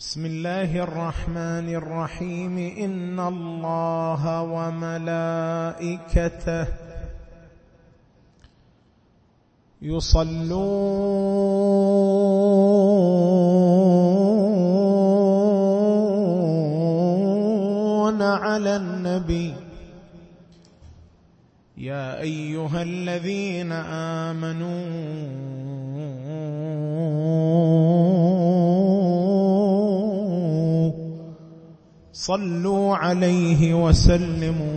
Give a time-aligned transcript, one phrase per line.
[0.00, 2.58] بسم الله الرحمن الرحيم.
[2.58, 5.86] إن الله وملائكته
[9.82, 10.22] يصلون
[18.22, 19.54] على النبي.
[21.76, 23.72] يا أيها الذين
[24.32, 25.39] آمنوا
[32.30, 34.70] صلوا عليه وسلموا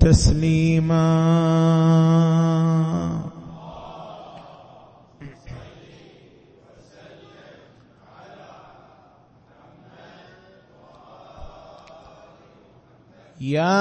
[0.00, 1.08] تسليما.
[13.40, 13.78] يا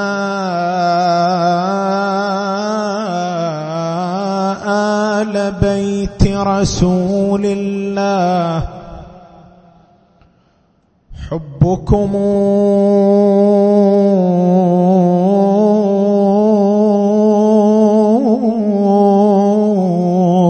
[5.20, 8.77] آل بيت رسول الله
[11.62, 12.12] حبكم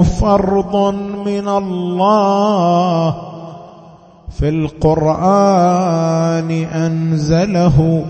[0.03, 3.15] فرض من الله.
[4.39, 8.05] في القرآن أنزله.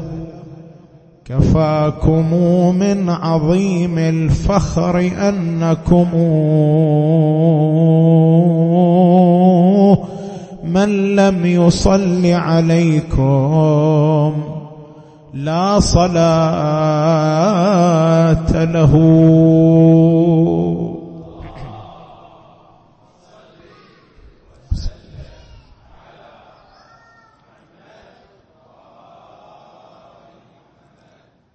[1.25, 2.33] كفاكم
[2.75, 6.07] من عظيم الفخر أنكم.
[10.67, 13.23] من لم يصل عليكم
[15.33, 16.15] لا صلاة
[18.65, 18.93] له.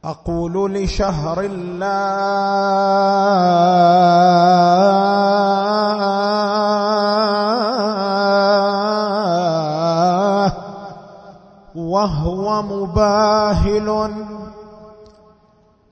[0.04, 2.32] أقول لشهر الله
[12.02, 14.10] وهو مباهل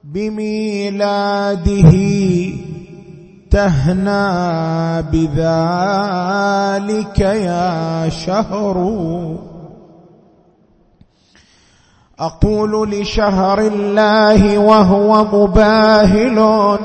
[0.05, 1.93] بميلاده
[3.51, 5.61] تهنى بذلك
[7.21, 8.77] يا شهر.
[12.19, 16.79] أقول لشهر الله وهو مباهل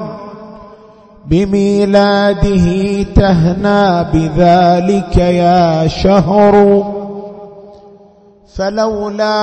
[1.26, 7.05] بميلاده تهنى بذلك يا شهر.
[8.56, 9.36] فلولا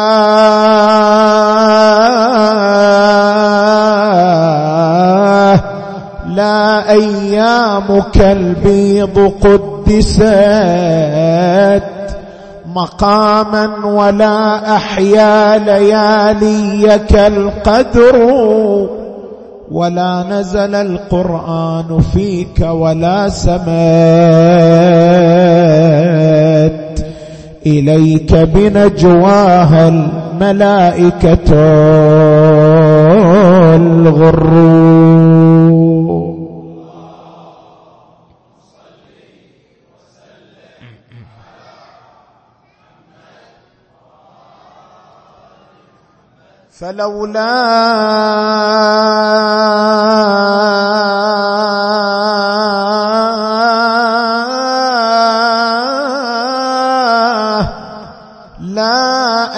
[6.27, 10.23] لا أيامك البيض قدست
[12.75, 18.17] مقاما ولا احيا لياليك القدر
[19.71, 24.73] ولا نزل القرآن فيك ولا سمات
[27.67, 31.53] إليك بنجواها الملائكة
[33.77, 35.03] الغرور
[46.71, 47.47] فلولا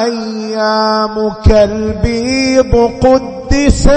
[0.05, 3.91] لا أيامك البيض قدست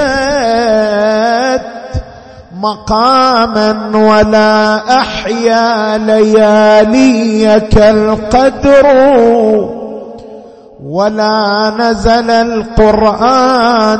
[2.61, 8.87] مقاما ولا أحيا لياليك القدر
[10.83, 13.99] ولا نزل القرآن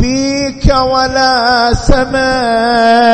[0.00, 3.12] فيك ولا سمات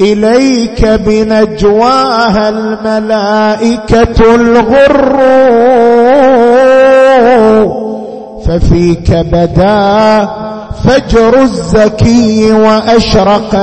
[0.00, 5.16] إليك بنجواها الملائكة الغر
[8.46, 10.28] ففيك بدا
[10.84, 13.56] فجر الزكي واشرقت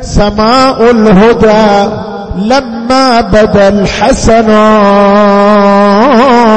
[0.00, 1.92] سماء الهدى
[2.36, 4.50] لما بدا الحسن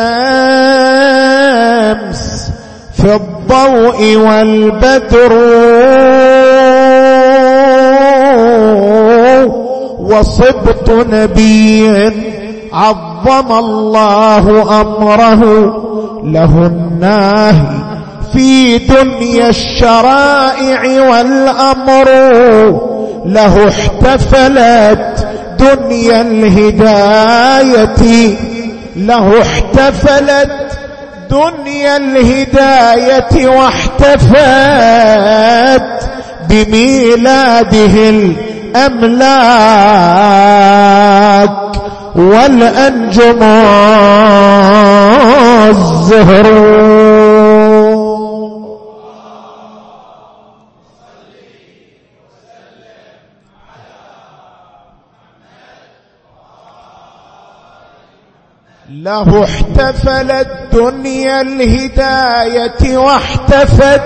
[2.96, 5.32] في الضوء والبدر.
[9.98, 12.35] وصبط نبي
[12.76, 14.44] عظم الله
[14.80, 15.42] أمره
[16.24, 17.86] له الناهي
[18.32, 22.08] في دنيا الشرائع والأمر
[23.26, 25.26] له احتفلت
[25.58, 28.02] دنيا الهداية
[28.96, 30.78] له احتفلت
[31.30, 34.26] دنيا الهداية واحتفت
[36.48, 38.10] بميلاده
[38.76, 39.46] الأملاك.
[42.16, 43.42] والأنجم
[45.68, 46.46] الزهر.
[58.90, 64.02] له احتفلت دنيا الهداية واحتفت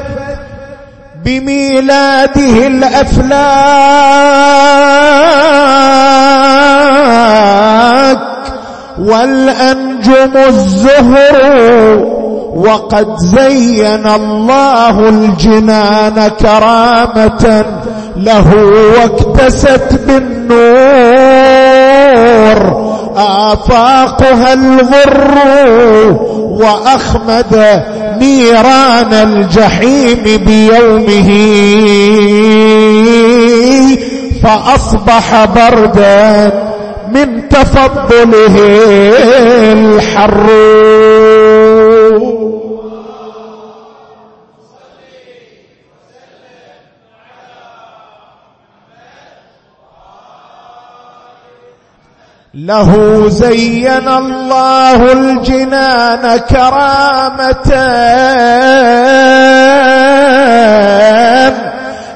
[1.25, 4.21] بميلاده الأفلاك
[9.01, 12.05] والأنجم الزهر.
[12.55, 17.65] وقد زين الله الجنان كرامة.
[18.17, 18.55] له
[18.99, 20.61] واكتست بالنور.
[23.17, 25.39] آفاقها الغر.
[26.37, 27.83] وأخمد
[28.21, 31.31] نيران الجحيم بيومه.
[34.43, 36.70] فأصبح بردا
[37.09, 38.57] من تفضله
[39.73, 40.51] الحر
[52.55, 57.71] له زين الله الجنان كرامة.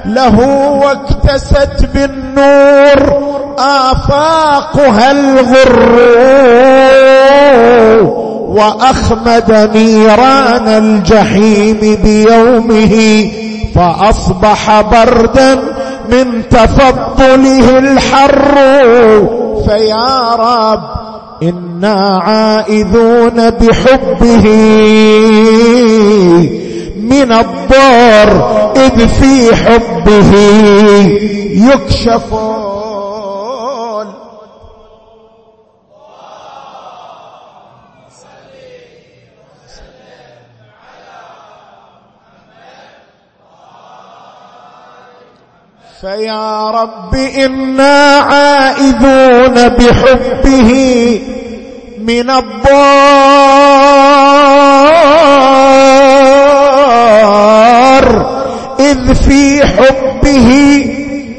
[0.05, 0.39] له
[0.83, 3.25] واكتست بالنور
[3.59, 5.99] آفاقها الغر
[8.47, 13.27] وأخمد نيران الجحيم بيومه
[13.75, 15.55] فأصبح بردا
[16.09, 18.55] من تفضله الحر
[19.67, 20.83] فيا رب
[21.43, 24.45] إنا عائذون بحبه
[26.95, 30.31] من الضار إذ في حبه
[31.73, 32.33] يكشف.
[46.01, 50.71] فيا رب إنا عائذون بحبه
[51.99, 53.74] من الضار.
[58.79, 60.49] إذ في حبه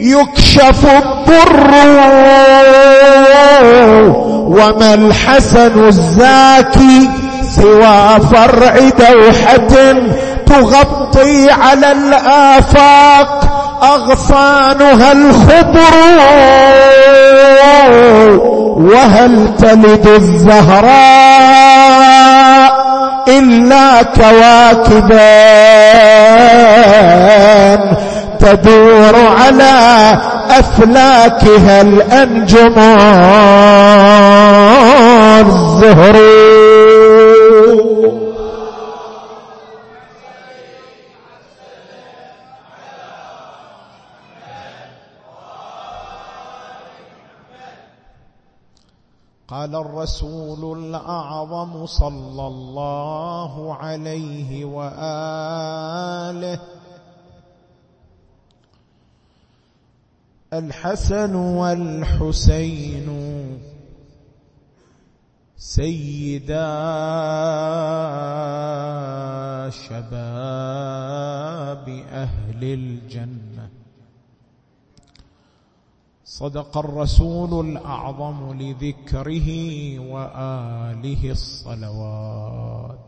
[0.00, 1.70] يكشف الضر.
[4.46, 7.10] وما الحسن الزاكي
[7.56, 9.94] سوى فرع دوحة
[10.46, 15.96] تغطي على الآفاق أغصانها الخضر.
[18.76, 20.96] وهل تلد الزهراء
[23.28, 25.26] إلا كواكبا
[28.40, 29.74] تدور على
[30.50, 32.78] أفلاكها الأنجم
[35.40, 36.16] الزهر
[49.66, 56.60] قال الرسول الأعظم صلى الله عليه وآله.
[60.52, 63.08] الحسن والحسين
[65.56, 66.70] سيدا
[69.70, 71.08] شباب
[72.12, 73.70] أهل الجنة.
[76.36, 79.48] صدق الرسول الأعظم لذكره
[79.98, 82.98] وآله الصلوات.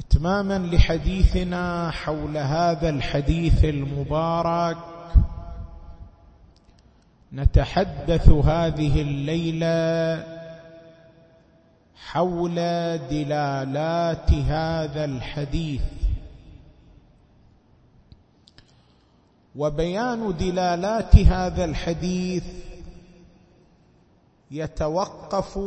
[0.00, 4.76] إتماما لحديثنا حول هذا الحديث المبارك
[7.32, 10.33] نتحدث هذه الليلة
[12.10, 12.54] حول
[13.10, 15.82] دلالات هذا الحديث.
[19.56, 22.44] وبيان دلالات هذا الحديث
[24.50, 25.58] يتوقف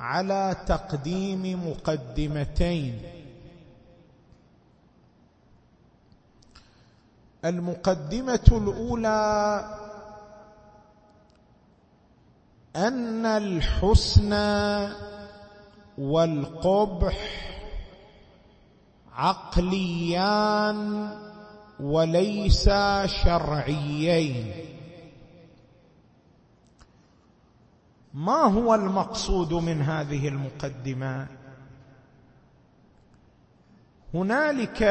[0.00, 3.02] على تقديم مقدمتين.
[7.44, 9.64] المقدمة الأولى
[12.76, 14.32] أن الحسن
[16.00, 17.16] والقبح
[19.12, 21.10] عقليان
[21.80, 22.70] وليس
[23.06, 24.54] شرعيين.
[28.14, 31.28] ما هو المقصود من هذه المقدمة؟
[34.14, 34.82] هنالك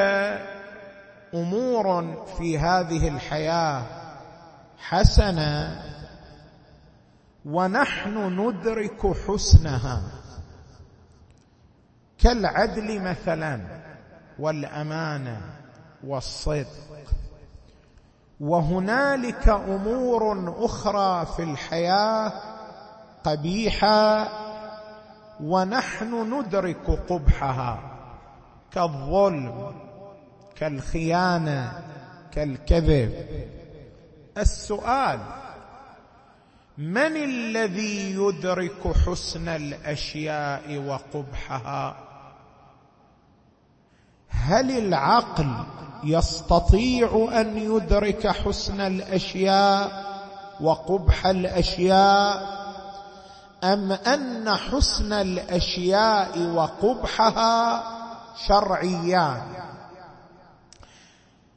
[1.34, 3.86] أمور في هذه الحياة
[4.78, 5.84] حسنة
[7.46, 10.19] ونحن ندرك حسنها.
[12.20, 13.62] كالعدل مثلا
[14.40, 15.42] والأمانة
[16.04, 16.68] والصدق.
[18.40, 22.34] وهنالك أمور أخرى في الحياة
[23.24, 24.28] قبيحة
[25.44, 27.80] ونحن ندرك قبحها
[28.72, 29.72] كالظلم
[30.56, 31.84] كالخيانة
[32.32, 33.26] كالكذب.
[34.38, 35.20] السؤال
[36.78, 42.09] من الذي يدرك حسن الأشياء وقبحها؟
[44.30, 45.50] هل العقل
[46.04, 50.06] يستطيع أن يدرك حسن الأشياء
[50.62, 52.60] وقبح الأشياء؟
[53.64, 57.84] أم أن حسن الأشياء وقبحها
[58.48, 59.42] شرعيان؟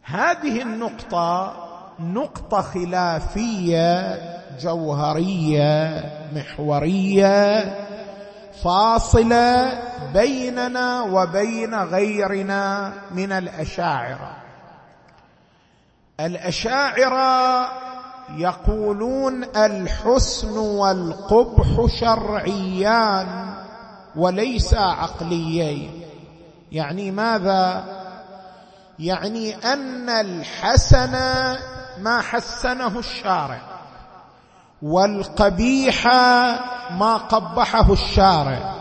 [0.02, 1.54] هذه النقطة
[2.00, 4.18] نقطة خلافية
[4.60, 7.64] جوهرية محورية.
[8.64, 14.36] فاصله بيننا وبين غيرنا من الأشاعرة.
[16.20, 17.68] الأشاعرة
[18.36, 23.54] يقولون الحسن والقبح شرعيان
[24.16, 26.02] وليس عقليين.
[26.72, 27.84] يعني ماذا؟
[28.98, 31.12] يعني أن الحسن
[31.98, 33.71] ما حسنه الشارع.
[34.82, 36.06] والقبيح
[36.90, 38.74] ما قبحه الشارع.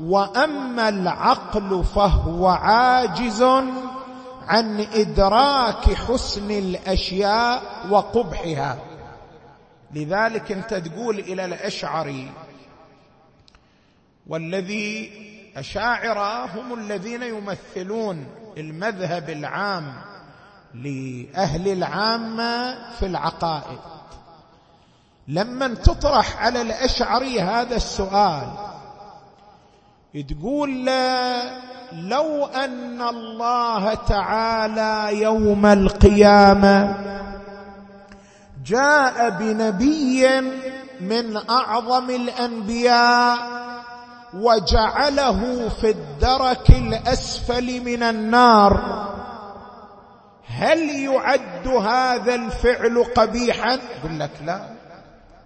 [0.00, 3.42] وأما العقل فهو عاجز
[4.48, 8.78] عن إدراك حسن الأشياء وقبحها.
[9.94, 12.30] لذلك انت تقول إلى الاشعري
[14.26, 15.12] والذي
[15.56, 18.26] اشاعره هم الذين يمثلون
[18.58, 19.94] المذهب العام
[20.74, 23.91] لأهل العامة في العقائد.
[25.28, 28.48] لما تطرح على الأشعري هذا السؤال.
[30.28, 30.86] تقول
[31.92, 36.94] لو أن الله تعالى يوم القيامة
[38.64, 40.40] جاء بنبي
[41.00, 43.38] من أعظم الأنبياء
[44.34, 49.02] وجعله في الدرك الأسفل من النار
[50.46, 54.81] هل يعد هذا الفعل قبيحا؟ يقول لك لا.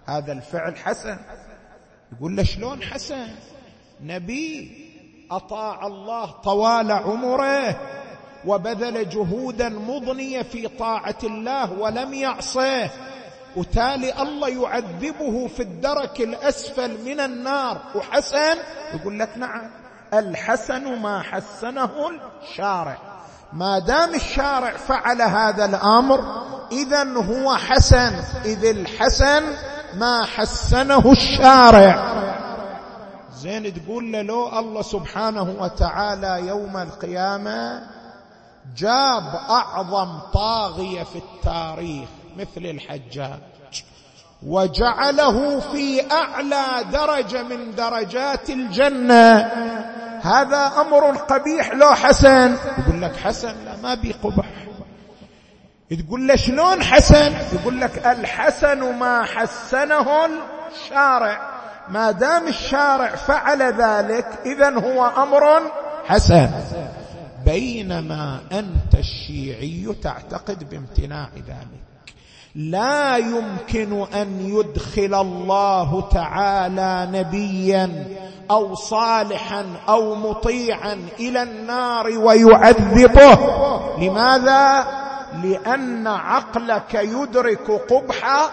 [0.07, 1.17] هذا الفعل حسن.
[2.17, 3.27] يقول له شلون حسن؟
[4.03, 4.71] نبي
[5.31, 7.75] أطاع الله طوال عمره
[8.45, 12.91] وبذل جهودا مضنية في طاعة الله ولم يعصيه
[13.55, 17.81] وتالي الله يعذبه في الدرك الأسفل من النار.
[17.95, 18.57] وحسن؟
[18.93, 19.71] يقول لك نعم.
[20.13, 21.91] الحسن ما حسنه
[22.41, 22.97] الشارع.
[23.53, 26.23] ما دام الشارع فعل هذا الأمر
[26.71, 28.13] اذا هو حسن.
[28.45, 29.43] إذ الحسن
[29.93, 32.17] ما حسنه الشارع.
[33.33, 37.81] زين تقول له لو الله سبحانه وتعالى يوم القيامة
[38.77, 43.39] جاب أعظم طاغية في التاريخ مثل الحجاج.
[44.45, 49.51] وجعله في أعلى درجة من درجات الجنة.
[50.21, 52.57] هذا أمر قبيح لو حسن.
[52.77, 54.66] يقول لك حسن لا ما بي قبح
[55.95, 60.25] تقول له شلون حسن؟ يقول لك الحسن ما حسنه
[60.75, 61.57] الشارع.
[61.89, 65.71] ما دام الشارع فعل ذلك اذا هو أمر
[66.05, 66.49] حسن.
[67.45, 72.13] بينما أنت الشيعي تعتقد بامتناع ذلك.
[72.55, 78.05] لا يمكن أن يدخل الله تعالى نبيا
[78.51, 83.37] أو صالحا أو مطيعا إلى النار ويعذبه.
[83.97, 84.87] لماذا؟
[85.43, 88.49] لأن عقلك يدرك قبح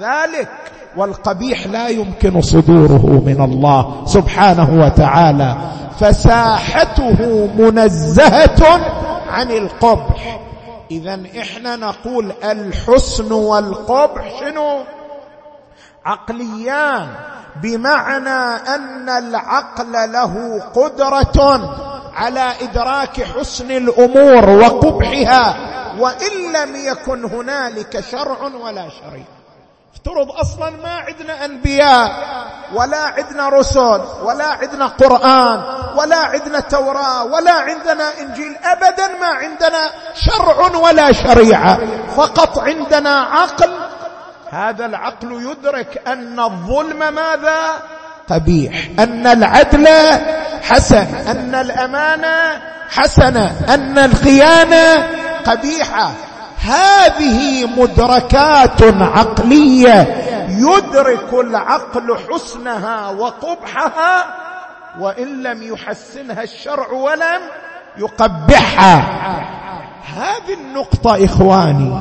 [0.00, 0.48] ذلك
[0.96, 5.56] والقبيح لا يمكن صدوره من الله سبحانه وتعالى
[6.00, 8.80] فساحته منزهة
[9.30, 10.40] عن القبح.
[10.90, 14.78] اذا إحنا نقول الحسن والقبح شنو؟
[16.04, 17.08] عقليان
[17.62, 21.60] بمعنى أن العقل له قدرة
[22.14, 25.71] على إدراك حسن الأمور وقبحها.
[25.98, 29.42] وإن لم يكن هنالك شرع ولا شريعة.
[29.94, 32.10] افترض أصلا ما عندنا أنبياء
[32.74, 35.62] ولا عندنا رسل ولا عندنا قرآن
[35.96, 41.78] ولا عندنا توراة ولا عندنا إنجيل ابدا ما عندنا شرع ولا شريعة.
[42.16, 43.70] فقط عندنا عقل.
[44.50, 47.60] هذا العقل يدرك أن الظلم ماذا؟
[48.30, 48.90] قبيح.
[48.98, 49.88] أن العدل
[50.62, 51.14] حسن.
[51.14, 55.06] أن الأمانة حسنه أن الخيانة
[55.46, 56.12] قبيحة.
[56.58, 64.26] هذه مدركات عقلية يدرك العقل حسنها وقبحها
[65.00, 67.40] وإن لم يحسنها الشرع ولم
[67.98, 68.98] يقبحها.
[70.16, 72.00] هذه النقطة إخواني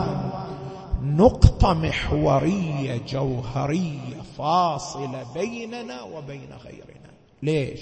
[1.04, 7.12] نقطة محورية جوهرية فاصلة بيننا وبين غيرنا.
[7.44, 7.80] ليش؟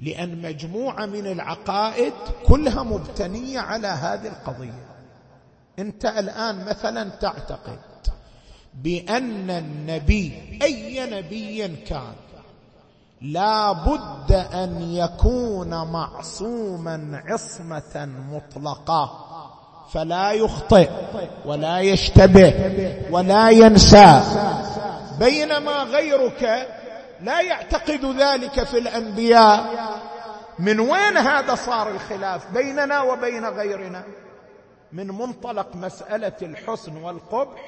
[0.00, 2.12] لأن مجموعة من العقائد
[2.46, 4.84] كلها مبتنية على هذه القضية.
[5.78, 7.78] أنت الآن مثلا تعتقد
[8.74, 12.12] بأن النبي أي نبي كان
[13.22, 19.20] لا بد أن يكون معصوما عصمة مطلقة
[19.92, 20.90] فلا يخطئ
[21.46, 22.54] ولا يشتبه
[23.10, 24.20] ولا ينسى.
[25.18, 26.68] بينما غيرك
[27.20, 29.74] لا يعتقد ذلك في الأنبياء.
[30.58, 34.02] من وين هذا صار الخلاف بيننا وبين غيرنا؟
[34.92, 37.60] من منطلق مسألة الحسن والقبح.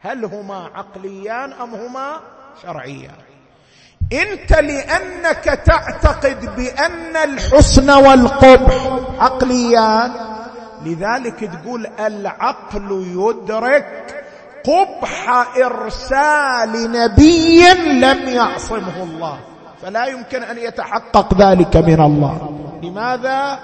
[0.00, 2.20] هل هما عقليان أم هما
[2.62, 3.14] شرعيان؟
[4.12, 10.12] أنت لأنك تعتقد بأن الحسن والقبح عقليان
[10.84, 14.24] لذلك تقول العقل يدرك
[14.64, 17.62] قبح إرسال نبي
[18.00, 19.38] لم يعصمه الله.
[19.82, 22.50] فلا يمكن أن يتحقق ذلك من الله.
[22.82, 23.58] لماذا؟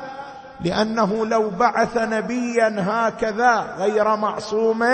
[0.61, 4.85] لأنه لو بعث نبيا هكذا غير معصوم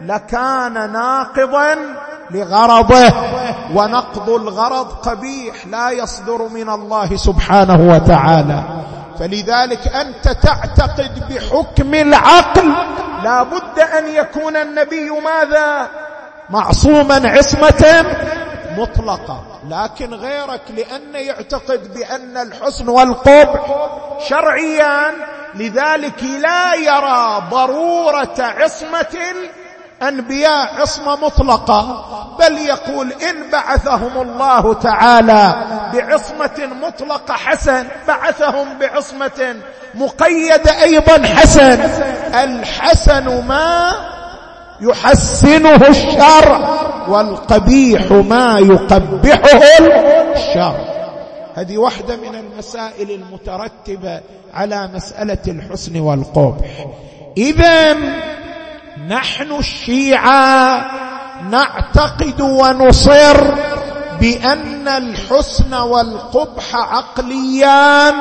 [0.00, 1.76] لكان ناقضا
[2.30, 3.12] لغرضه.
[3.74, 8.62] ونقض الغرض قبيح لا يصدر من الله سبحانه وتعالى.
[9.18, 12.74] فلذلك أنت تعتقد بحكم العقل
[13.24, 15.88] لا بد أن يكون النبي ماذا؟
[16.50, 18.04] معصوما عصمة
[18.78, 19.44] مطلقة.
[19.70, 23.90] لكن غيرك لأن يعتقد بأن الحسن والقبح
[24.28, 25.14] شرعيان
[25.54, 29.16] لذلك لا يرى ضرورة عصمة
[30.02, 32.04] الانبياء عصمة مطلقة
[32.38, 35.54] بل يقول إن بعثهم الله تعالى
[35.94, 39.56] بعصمة مطلقة حسن بعثهم بعصمة
[39.94, 41.80] مقيدة أيضا حسن.
[42.34, 43.92] الحسن ما
[44.80, 46.68] يحسنه الشرع
[47.08, 49.60] والقبيح ما يقبحه
[50.36, 50.98] الشرع
[51.54, 54.20] هذه واحدة من المسائل المترتبة
[54.54, 56.86] على مسألة الحسن والقبح.
[57.36, 57.96] اذا
[59.06, 60.86] نحن الشيعة
[61.50, 63.54] نعتقد ونصر
[64.20, 68.14] بأن الحسن والقبح عقليان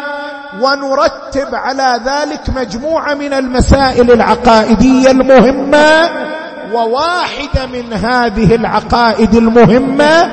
[0.61, 6.09] ونرتب على ذلك مجموعة من المسائل العقائدية المهمة
[6.73, 10.31] وواحده من هذه العقائد المهمة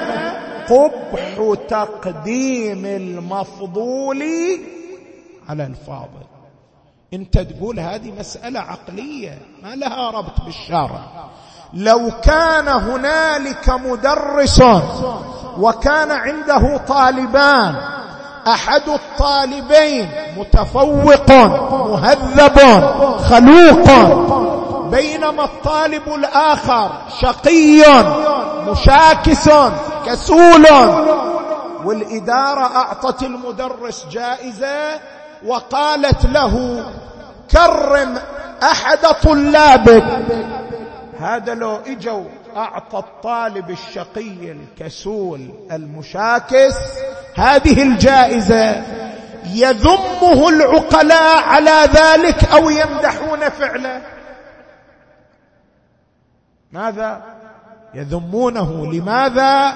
[0.69, 4.23] قبح تقديم المفضول
[5.49, 6.34] على الفاضل.
[7.15, 11.01] انت تقول هذه مسألة عقلية ما لها ربط بالشرع
[11.75, 14.63] لو كان هنالك مدرس
[15.59, 17.75] وكان عنده طالبان
[18.49, 21.31] أحد الطالبين متفوق
[21.91, 22.59] مهذب
[23.19, 23.89] خلوق
[24.91, 27.83] بينما الطالب الآخر شقي
[28.69, 29.51] مشاكس
[30.07, 30.67] كسول
[31.85, 35.01] والإدارة أعطت المدرس جائزة
[35.47, 36.85] وقالت له
[37.51, 38.19] كرم
[38.63, 40.05] أحد طلابك.
[41.21, 42.25] هذا لو إجوا
[42.57, 46.77] أعطى الطالب الشقي الكسول المشاكس
[47.35, 48.83] هذه الجائزة
[49.47, 54.03] يذمه العقلاء على ذلك أو يمدحون فعله.
[56.73, 57.23] ماذا؟
[57.95, 58.93] يذمونه.
[58.93, 59.75] لماذا؟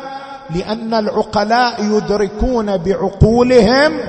[0.50, 4.00] لأن العقلاء يدركون بعقولهم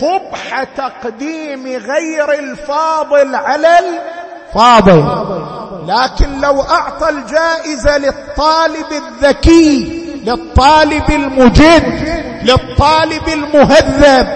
[0.00, 5.04] قبح تقديم غير الفاضل على الفاضل.
[5.86, 12.08] لكن لو أعطى الجائزه للطالب الذكي للطالب المجد
[12.42, 14.28] للطالب المهذب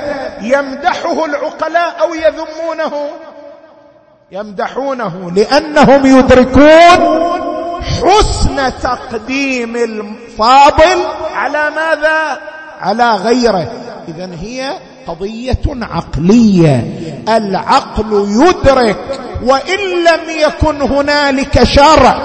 [0.42, 3.10] يمدحه العقلاء أو يذمونه؟
[4.32, 7.42] يمدحونه لأنهم يدركون
[7.82, 12.38] حسن تقديم الفاضل على ماذا؟
[12.82, 13.72] على غيره.
[14.08, 14.72] اذا هي
[15.06, 16.84] قضية عقلية.
[17.28, 22.16] العقل يدرك وإن لم يكن هنالك شرع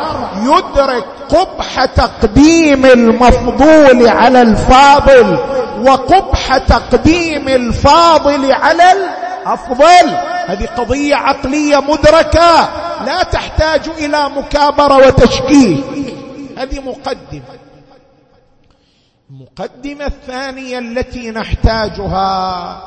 [0.43, 5.37] يدرك قبح تقديم المفضول على الفاضل
[5.85, 10.17] وقبح تقديم الفاضل على الأفضل.
[10.47, 12.69] هذه قضية عقلية مدركة
[13.05, 15.83] لا تحتاج إلى مكابرة وتشكيك
[16.57, 17.66] هذه مقدمة.
[19.29, 22.83] المقدمة الثانية التي نحتاجها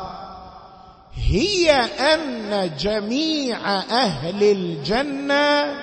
[1.15, 1.71] هي
[2.15, 5.75] أن جميع أهل الجنة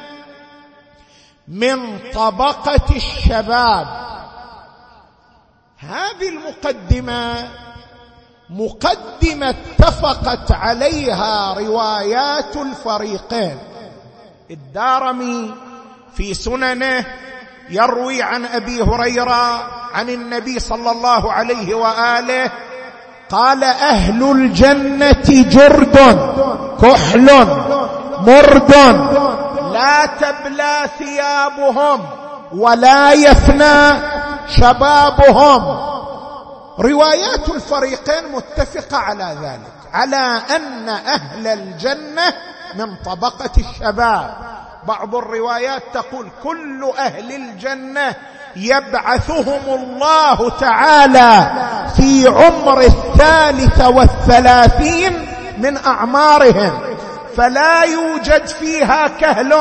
[1.47, 3.87] من طبقة الشباب.
[5.77, 7.51] هذه المقدمة
[8.49, 13.57] مقدمة اتفقت عليها روايات الفريقين.
[14.51, 15.53] الدارمي
[16.13, 17.05] في سننه
[17.69, 22.51] يروي عن أبي هريرة عن النبي صلى الله عليه وآله
[23.29, 25.97] قال أهل الجنة جرد
[26.81, 27.47] كحل
[28.27, 28.73] مرد
[29.73, 32.05] لا تبلى ثيابهم
[32.53, 34.01] ولا يفنى
[34.47, 35.87] شبابهم.
[36.79, 42.33] روايات الفريقين متفقة على ذلك على أن أهل الجنة
[42.75, 44.37] من طبقة الشباب.
[44.87, 48.15] بعض الروايات تقول كل أهل الجنة
[48.55, 51.51] يبعثهم الله تعالى
[51.95, 56.79] في عمر الثالث والثلاثين من أعمارهم.
[57.37, 59.53] فلا يوجد فيها كهل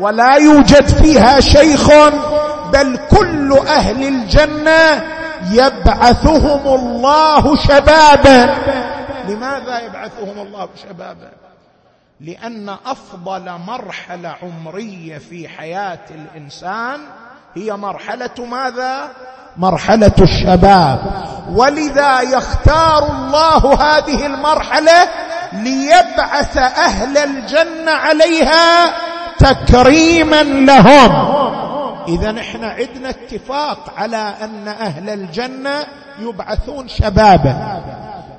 [0.00, 1.90] ولا يوجد فيها شيخ
[2.72, 5.02] بل كل أهل الجنة
[5.50, 8.54] يبعثهم الله شبابا.
[9.28, 11.30] لماذا يبعثهم الله شبابا؟
[12.22, 17.00] لأن أفضل مرحلة عمرية في حياة الإنسان
[17.54, 19.10] هي مرحلة ماذا؟
[19.56, 21.24] مرحلة الشباب.
[21.50, 25.08] ولذا يختار الله هذه المرحلة
[25.52, 28.94] ليبعث أهل الجنة عليها
[29.38, 31.32] تكريما لهم.
[32.08, 35.86] إذا إحنا عندنا اتفاق على أن أهل الجنة
[36.18, 37.82] يبعثون شبابا.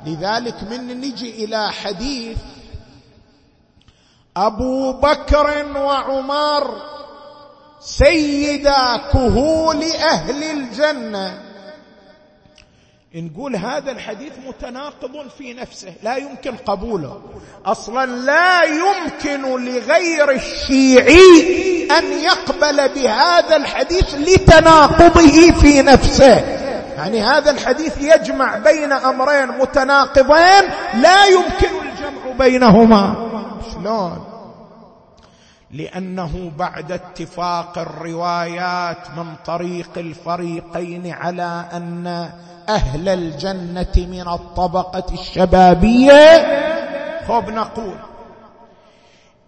[0.06, 2.38] لذلك من نجي إلى حديث
[4.38, 6.82] ابو بكر وعمر
[7.80, 11.40] سيدا كهول أهل الجنة.
[13.16, 17.22] نقول هذا الحديث متناقض في نفسه لا يمكن قبوله.
[17.66, 26.40] أصلا لا يمكن لغير الشيعي أن يقبل بهذا الحديث لتناقضه في نفسه.
[26.98, 33.33] يعني هذا الحديث يجمع بين أمرين متناقضين لا يمكن الجمع بينهما.
[33.84, 34.26] شلون
[35.72, 42.30] لأنه بعد اتفاق الروايات من طريق الفريقين على أن
[42.70, 46.64] أهل الجنة من الطبقة الشبابية
[47.28, 47.96] خب نقول.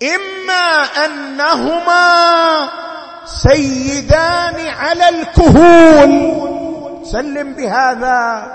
[0.03, 2.69] إما أنهما
[3.25, 6.11] سيدان على الكهول.
[7.05, 8.47] سلم بهذا.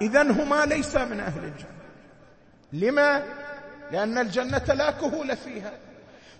[0.00, 1.74] اذا هما ليس من أهل الجنة.
[2.72, 3.22] لما؟
[3.92, 5.72] لأن الجنة لا كهول فيها.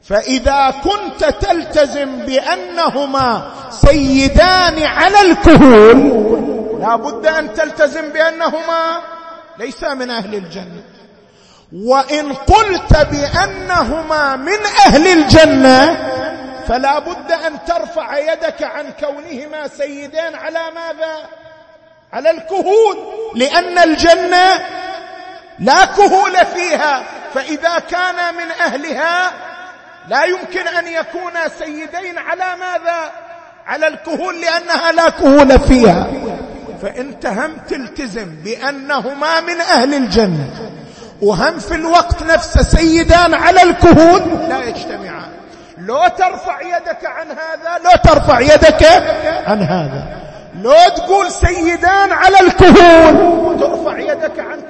[0.02, 5.98] فإذا كنت تلتزم بأنهما سيدان على الكهول
[6.80, 9.00] لا بد أن تلتزم بأنهما
[9.58, 10.82] ليس من أهل الجنة.
[11.72, 15.96] وإن قلت بأنهما من أهل الجنة
[16.68, 21.16] فلا بد أن ترفع يدك عن كونهما سيدين على ماذا؟
[22.12, 22.96] على الكهول.
[23.34, 24.66] لأن الجنة
[25.58, 27.02] لا كهول فيها
[27.34, 29.30] فإذا كان من أهلها
[30.08, 33.10] لا يمكن أن يكونا سيدين على ماذا؟
[33.66, 36.06] على الكهول لأنها لا كهول فيها.
[36.82, 40.70] فانت هم تلتزم بأنهما من أهل الجنة
[41.22, 45.30] وهم في الوقت نفسه سيدان على الكهول لا يجتمعان.
[45.78, 48.84] لو ترفع يدك عن هذا لو ترفع يدك
[49.46, 50.04] عن هذا.
[50.62, 54.60] لو تقول سيدان على الكهول ترفع يدك عن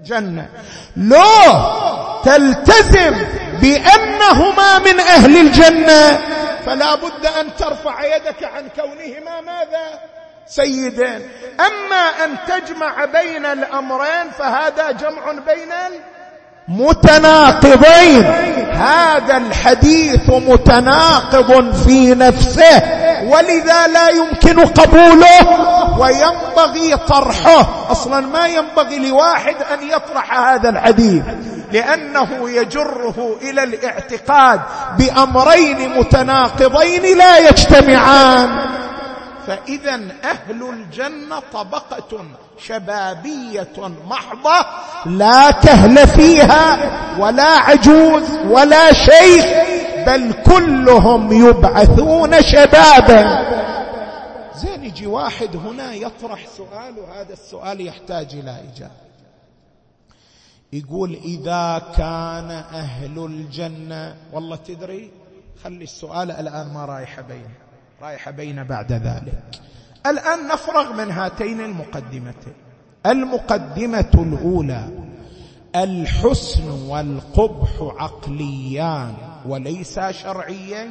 [0.00, 0.48] الجنه
[0.96, 1.22] لو
[2.24, 3.16] تلتزم
[3.60, 6.18] بأنهما من أهل الجنة
[6.66, 9.40] فلا بد أن ترفع يدك عن كونهما.
[9.40, 10.00] ماذا؟
[10.46, 11.30] سيدين.
[11.60, 15.72] أما أن تجمع بين الأمرين فهذا جمع بين
[16.68, 18.24] متناقضين.
[18.72, 22.82] هذا الحديث متناقض في نفسه
[23.24, 25.40] ولذا لا يمكن قبوله
[25.98, 27.68] وينبغي طرحه.
[27.90, 31.22] أصلا ما ينبغي لواحد أن يطرح هذا الحديث
[31.72, 34.60] لأنه يجره إلى الاعتقاد
[34.98, 38.50] بأمرين متناقضين لا يجتمعان.
[39.46, 42.24] فإذا أهل الجنة طبقة
[42.58, 44.66] شبابية محضة
[45.06, 46.78] لا كهل فيها
[47.18, 49.46] ولا عجوز ولا شيخ
[50.06, 53.46] بل كلهم يبعثون شبابا.
[54.56, 59.06] زين يجي واحد هنا يطرح سؤال وهذا السؤال يحتاج إلى إجابة.
[60.72, 65.10] يقول إذا كان أهل الجنة والله تدري
[65.64, 67.65] خلي السؤال الآن ما رايح بينه
[68.02, 69.42] رايح بين بعد ذلك.
[70.06, 72.54] الآن نفرغ من هاتين المقدمتين.
[73.06, 74.88] المقدمة الأولى
[75.76, 79.14] الحسن والقبح عقليان
[79.46, 80.90] وليس شرعيين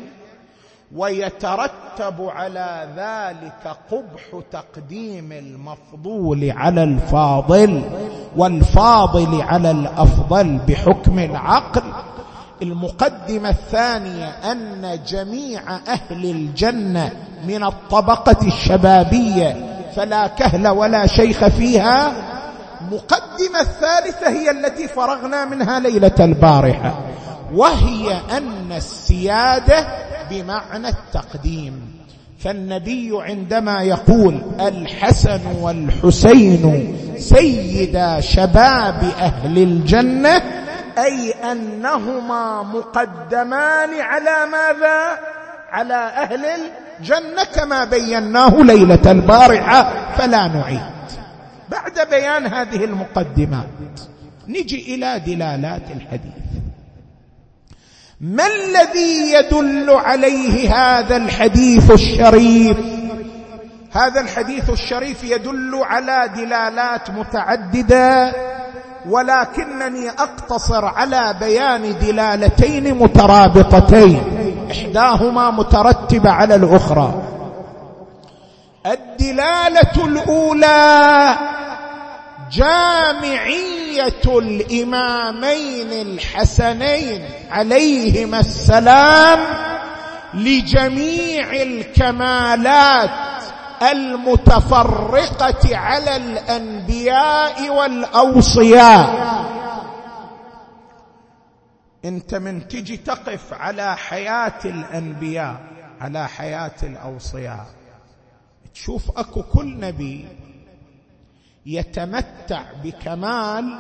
[0.96, 7.82] ويترتب على ذلك قبح تقديم المفضول على الفاضل
[8.36, 11.84] والفاضل على الأفضل بحكم العقل.
[12.66, 17.12] المقدمة الثانية أن جميع أهل الجنة
[17.48, 19.56] من الطبقة الشبابية
[19.96, 22.14] فلا كهل ولا شيخ فيها.
[22.92, 27.00] مقدمة الثالثة هي التي فرغنا منها ليلة البارحة
[27.54, 29.88] وهي أن السيادة
[30.30, 31.96] بمعنى التقديم.
[32.40, 40.42] فالنبي عندما يقول الحسن والحسين سيدا شباب أهل الجنة
[40.98, 45.20] أي أنهما مقدمان على ماذا؟
[45.72, 50.96] على أهل الجنة كما بيناه ليلة البارحة فلا نعيد.
[51.70, 53.68] بعد بيان هذه المقدمات
[54.48, 56.34] نجي إلى دلالات الحديث.
[58.22, 62.78] ما الذي يدل عليه هذا الحديث الشريف؟
[63.92, 68.34] هذا الحديث الشريف يدل على دلالات متعددة
[69.10, 74.22] ولكنني أقتصر على بيان دلالتين مترابطتين
[74.72, 77.22] إحداهما مترتبة على الأخرى.
[78.86, 81.36] الدلالة الأولى
[82.52, 89.40] جامعية الإمامين الحسنين عليهما السلام
[90.34, 93.10] لجميع الكمالات
[93.82, 99.36] المتفرقة على الأنبياء والأوصياء.
[102.06, 105.62] انت من تجي تقف على حياة الأنبياء
[106.02, 107.66] على حياة الأوصياء.
[108.74, 110.28] تشوف أكو كل نبي
[111.66, 113.80] يتمتع بكمال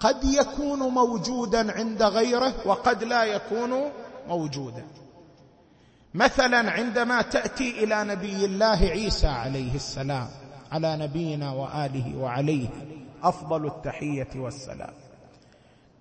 [0.00, 3.90] قد يكون موجودا عند غيره وقد لا يكون
[4.28, 4.84] موجودا.
[6.14, 10.28] مثلا عندما تأتي إلى نبي الله عيسى عليه السلام
[10.72, 12.68] على نبينا وآله وعليه
[13.22, 14.94] أفضل التحية والسلام.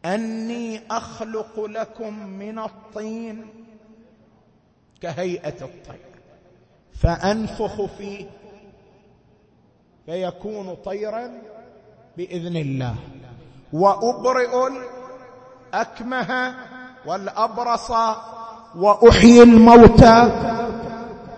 [0.05, 3.47] أني أخلق لكم من الطين
[5.01, 6.05] كهيئة الطير
[6.93, 8.25] فأنفخ فيه
[10.05, 11.31] فيكون طيرا
[12.17, 12.95] بإذن الله.
[13.73, 14.67] وأبرئ
[15.73, 16.55] الأكمه
[17.05, 17.91] والأبرص
[18.75, 20.31] وأحيي الموتى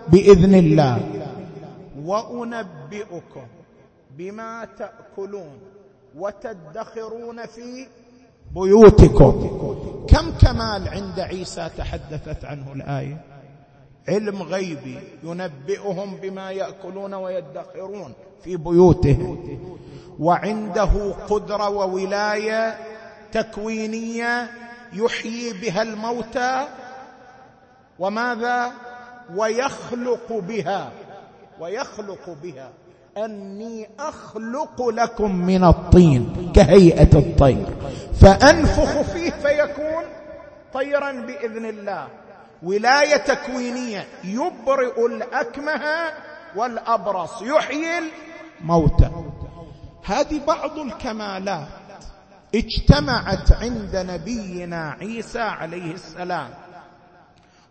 [0.08, 1.00] بإذن الله.
[2.04, 3.46] وأنبئكم
[4.18, 5.58] بما تأكلون
[6.16, 7.86] وتدخرون في
[8.54, 9.32] بيوتكم.
[10.08, 13.24] كم كمال عند عيسى تحدثت عنه الآية؟
[14.08, 18.12] علم غيبي ينبئهم بما يأكلون ويدخرون
[18.44, 19.58] في بيوتهم
[20.18, 22.74] وعنده قدرة وولاية
[23.32, 24.50] تكوينية
[24.92, 26.66] يحيي بها الموتى
[28.02, 28.72] وماذا؟
[29.34, 30.90] ويخلق بها.
[31.60, 32.70] ويخلق بها.
[33.16, 37.66] أني أخلق لكم من الطين كهيئة الطير.
[38.20, 40.04] فأنفخ فيه فيكون
[40.74, 42.08] طيرا بإذن الله.
[42.62, 44.06] ولاية تكوينية.
[44.24, 45.82] يبرئ الأكمه
[46.56, 47.42] والأبرص.
[47.42, 47.98] يحيي
[48.60, 49.10] الموتى.
[50.04, 51.68] هذه بعض الكمالات
[52.54, 56.61] اجتمعت عند نبينا عيسى عليه السلام.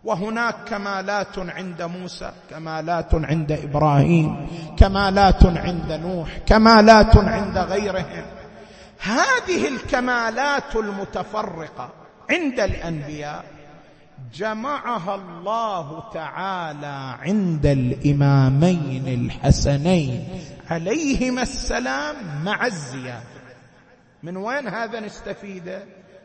[0.04, 4.46] وهناك كمالات عند موسى كمالات عند إبراهيم
[4.78, 8.24] كمالات عند نوح كمالات عند غيرهم.
[9.02, 11.90] هذه الكمالات المتفرقة
[12.30, 13.44] عند الأنبياء
[14.34, 20.28] جمعها الله تعالى عند الإمامين الحسنين
[20.70, 23.42] عليهما السلام مع الزيادة.
[24.22, 25.82] من وين هذا نستفيده؟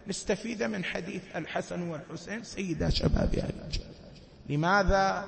[0.08, 3.88] نستفيد من حديث الحسن والحسين سيدا شباب أهل الجنه
[4.50, 5.26] لماذا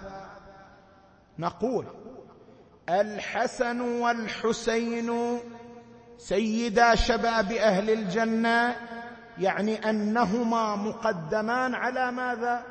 [1.39, 1.86] نقول
[2.89, 5.39] الحسن والحسين
[6.18, 8.76] سيدا شباب أهل الجنة
[9.38, 12.63] يعني أنهما مقدمان على ماذا؟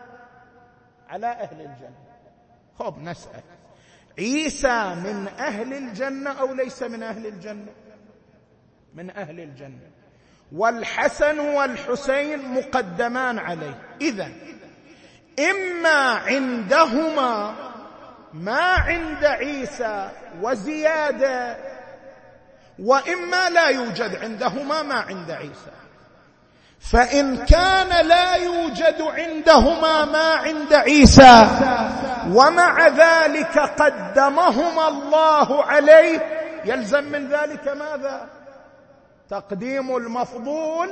[1.09, 2.09] على أهل الجنة.
[2.79, 3.43] خب نسأل.
[4.19, 7.73] عيسى من أهل الجنة أو ليس من أهل الجنة؟
[8.95, 9.91] من أهل الجنة.
[10.53, 13.79] والحسن والحسين مقدمان عليه.
[14.01, 14.29] إذا
[15.51, 17.55] إما عندهما
[18.35, 20.11] ما عند عيسى
[20.43, 21.57] وزيادة
[22.79, 25.73] وإما لا يوجد عندهما ما عند عيسى.
[26.81, 31.49] فإن كان لا يوجد عندهما ما عند عيسى
[32.29, 36.21] ومع ذلك قدمهما الله عليه.
[36.65, 38.38] يلزم من ذلك ماذا؟
[39.31, 40.89] تقديم المفضول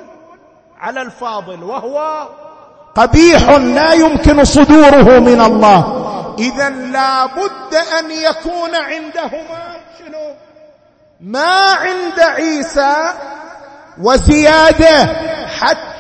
[0.79, 2.29] على الفاضل وهو
[2.95, 6.35] قبيح لا يمكن صدوره من الله.
[6.39, 10.35] اذا لا بد أن يكون عندهما شنو؟
[11.21, 12.97] ما عند عيسى
[14.03, 15.07] وزيادة
[15.47, 15.96] حتى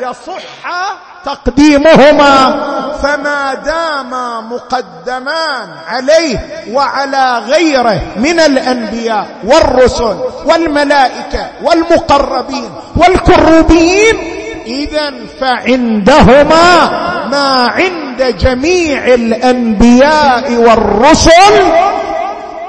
[0.00, 0.92] يصح
[1.24, 2.60] تقديمهما
[3.02, 6.38] فما داما مقدمان عليه
[6.72, 14.16] وعلى غيره من الأنبياء والرسل والملائكة والمقربين والكروبين
[14.66, 16.90] إذا فعندهما
[17.30, 21.72] ما عند جميع الأنبياء والرسل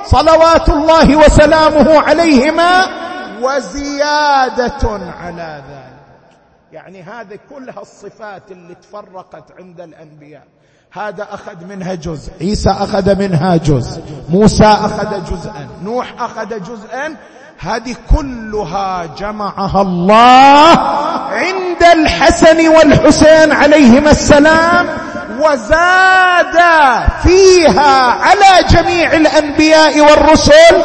[0.05, 2.85] صلوات الله وسلامه عليهما
[3.41, 5.90] وزيادة على ذلك.
[6.71, 10.43] يعني هذه كلها الصفات اللي تفرقت عند الأنبياء.
[10.91, 17.15] هذا أخذ منها جزء عيسى أخذ منها جزء موسى أخذ جزءا نوح أخذ جزءا.
[17.60, 20.77] هذه كلها جمعها الله
[21.31, 24.88] عند الحسن والحسين عليهما السلام
[25.39, 26.57] وزاد
[27.23, 30.81] فيها على جميع الأنبياء والرسل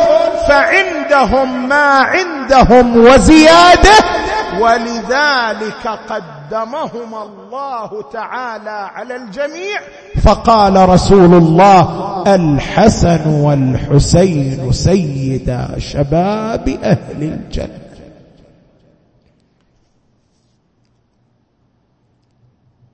[0.49, 4.26] فعندهم ما عندهم وزيادة
[4.61, 9.81] ولذلك قدمهما الله تعالى على الجميع.
[10.23, 17.87] فقال رسول الله الحسن والحسين سيدا شباب أهل الجنة.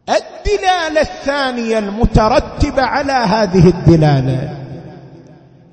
[0.09, 4.59] الدلالة الثانية المترتبة على هذه الدلالة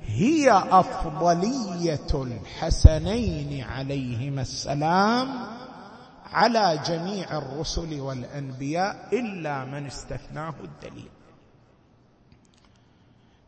[0.06, 5.28] هي أفضلية الحسنين عليهما السلام
[6.32, 11.08] على جميع الرسل والأنبياء إلا من استثناه الدليل.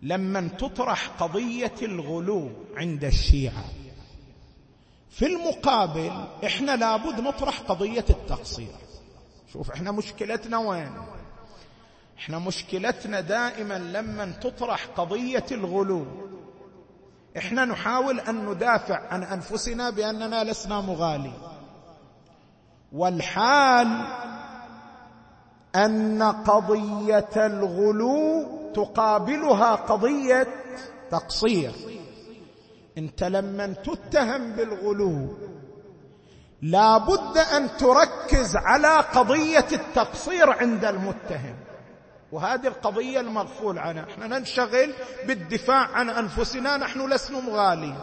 [0.03, 3.65] لما تطرح قضية الغلو عند الشيعة
[5.11, 8.75] في المقابل إحنا لابد نطرح قضية التقصير.
[9.53, 10.93] شوف إحنا مشكلتنا وين؟
[12.19, 16.07] إحنا مشكلتنا دائما لما تطرح قضية الغلو.
[17.39, 21.52] إحنا نحاول أن ندافع عن أنفسنا بأننا لسنا مغالين.
[22.93, 24.07] والحال
[25.77, 30.49] أن قضية الغلو تقابلها قضية
[31.11, 31.73] تقصير.
[32.99, 35.37] أنت لما تتهم بالغلو
[36.63, 41.55] لا بد أن تركز على قضية التقصير عند المتهم.
[42.33, 44.05] وهذه القضية المغفول عنها.
[44.11, 44.93] إحنا ننشغل
[45.27, 47.97] بالدفاع عن أنفسنا نحن لسنا مغالين.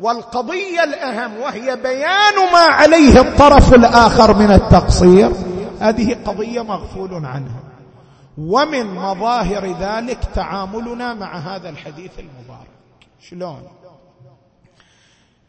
[0.00, 5.32] والقضية الأهم وهي بيان ما عليه الطرف الآخر من التقصير
[5.80, 7.62] هذه قضية مغفول عنها.
[8.38, 12.68] ومن مظاهر ذلك تعاملنا مع هذا الحديث المبارك.
[13.20, 13.62] شلون؟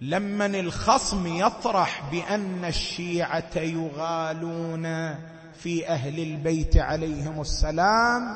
[0.02, 5.16] لما الخصم يطرح بأن الشيعة يغالون
[5.54, 8.36] في أهل البيت عليهم السلام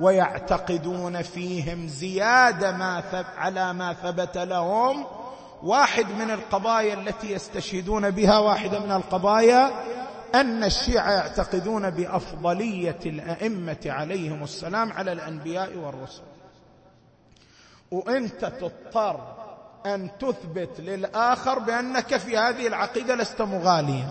[0.00, 3.02] ويعتقدون فيهم زيادة ما
[3.36, 5.06] على ما ثبت لهم
[5.62, 9.70] واحد من القضايا التي يستشهدون بها واحدة من القضايا
[10.34, 16.22] أن الشيعة يعتقدون بأفضلية الأئمة عليهم السلام على الأنبياء والرسل.
[17.90, 19.20] وانت تضطر
[19.86, 24.08] أن تثبت للآخر بأنك في هذه العقيدة لست مغاليا.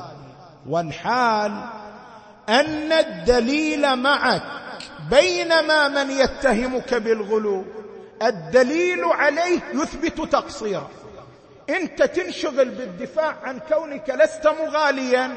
[0.69, 1.63] والحال
[2.49, 4.43] أن الدليل معك
[5.09, 7.65] بينما من يتهمك بالغلو
[8.21, 10.89] الدليل عليه يثبت تقصيره
[11.69, 15.31] انت تنشغل بالدفاع عن كونك لست مغاليا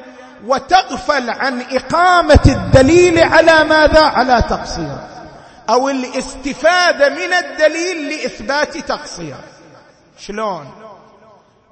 [0.44, 4.98] وتغفل عن إقامة الدليل على ماذا؟ على تقصير.
[5.70, 9.36] أو الاستفادة من الدليل لإثبات تقصير.
[10.18, 10.72] شلون؟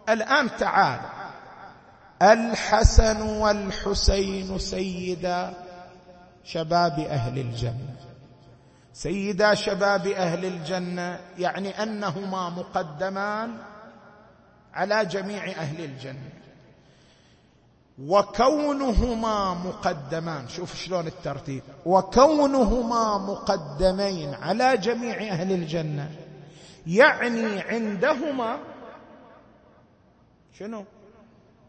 [0.08, 1.00] الآن تعال.
[2.22, 5.52] الحسن والحسين سيدا
[6.44, 7.96] شباب أهل الجنة.
[8.92, 13.58] سيدا شباب أهل الجنة يعني أنهما مقدمان
[14.76, 16.30] على جميع أهل الجنة.
[17.98, 20.48] وكونهما مقدمان.
[20.48, 21.62] شوف شلون الترتيب.
[21.86, 26.10] وكونهما مقدمين على جميع أهل الجنة.
[26.86, 28.58] يعني عندهما
[30.58, 30.84] شنو؟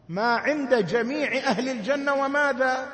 [0.08, 2.86] ما عند جميع أهل الجنة وماذا؟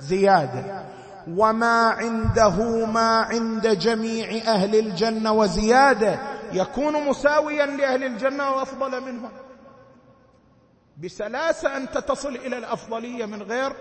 [0.00, 0.84] زيادة.
[1.28, 6.18] وما عنده ما عند جميع أهل الجنة وزيادة.
[6.52, 9.30] يكون مساويا لأهل الجنة وأفضل منهم.
[11.02, 13.72] بسلاسة انت تصل إلى الأفضلية من غير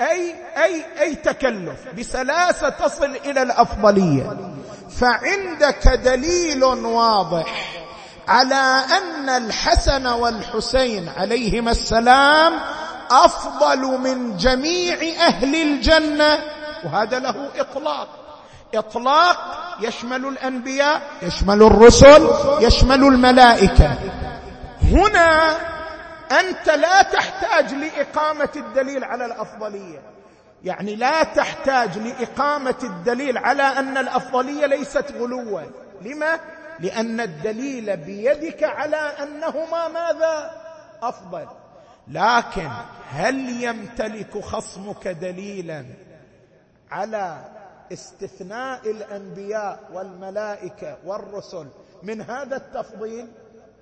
[0.00, 1.88] أي أي أي تكلف.
[1.98, 4.36] بسلاسة تصل إلى الأفضلية.
[4.90, 7.72] فعندك دليل واضح
[8.28, 12.60] على أن الحسن والحسين عليهما السلام
[13.10, 14.94] أفضل من جميع
[15.26, 16.38] أهل الجنة.
[16.84, 18.08] وهذا له إطلاق.
[18.74, 19.36] إطلاق
[19.80, 22.28] يشمل الأنبياء يشمل الرسل
[22.60, 23.94] يشمل الملائكة.
[24.82, 25.56] هنا
[26.32, 30.02] أنت لا تحتاج لإقامة الدليل على الأفضلية.
[30.64, 35.60] يعني لا تحتاج لإقامة الدليل على أن الأفضلية ليست غلوا.
[36.02, 36.40] لما؟
[36.80, 40.50] لأن الدليل بيدك على أنهما ماذا؟
[41.02, 41.48] أفضل.
[42.08, 42.70] لكن
[43.10, 45.84] هل يمتلك خصمك دليلا
[46.90, 47.44] على
[47.92, 51.66] استثناء الأنبياء والملائكة والرسل
[52.02, 53.28] من هذا التفضيل؟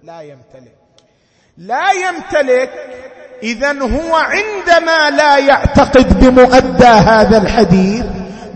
[0.02, 0.85] لا يمتلك.
[1.58, 2.70] لا يمتلك
[3.42, 8.04] اذا هو عندما لا يعتقد بمؤدى هذا الحديث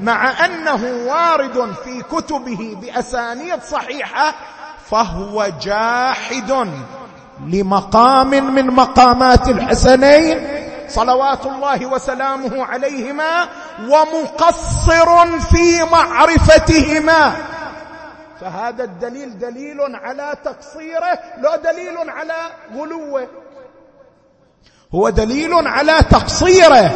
[0.03, 4.35] مع أنه وارد في كتبه بأسانيد صحيحة
[4.91, 6.69] فهو جاحد
[7.47, 10.39] لمقام من مقامات الحسنين
[10.89, 13.49] صلوات الله وسلامه عليهما
[13.89, 17.33] ومقصر في معرفتهما.
[18.41, 22.35] فهذا الدليل دليل على تقصيره لا دليل على
[22.77, 23.29] غلوه.
[24.95, 26.91] هو دليل على تقصيره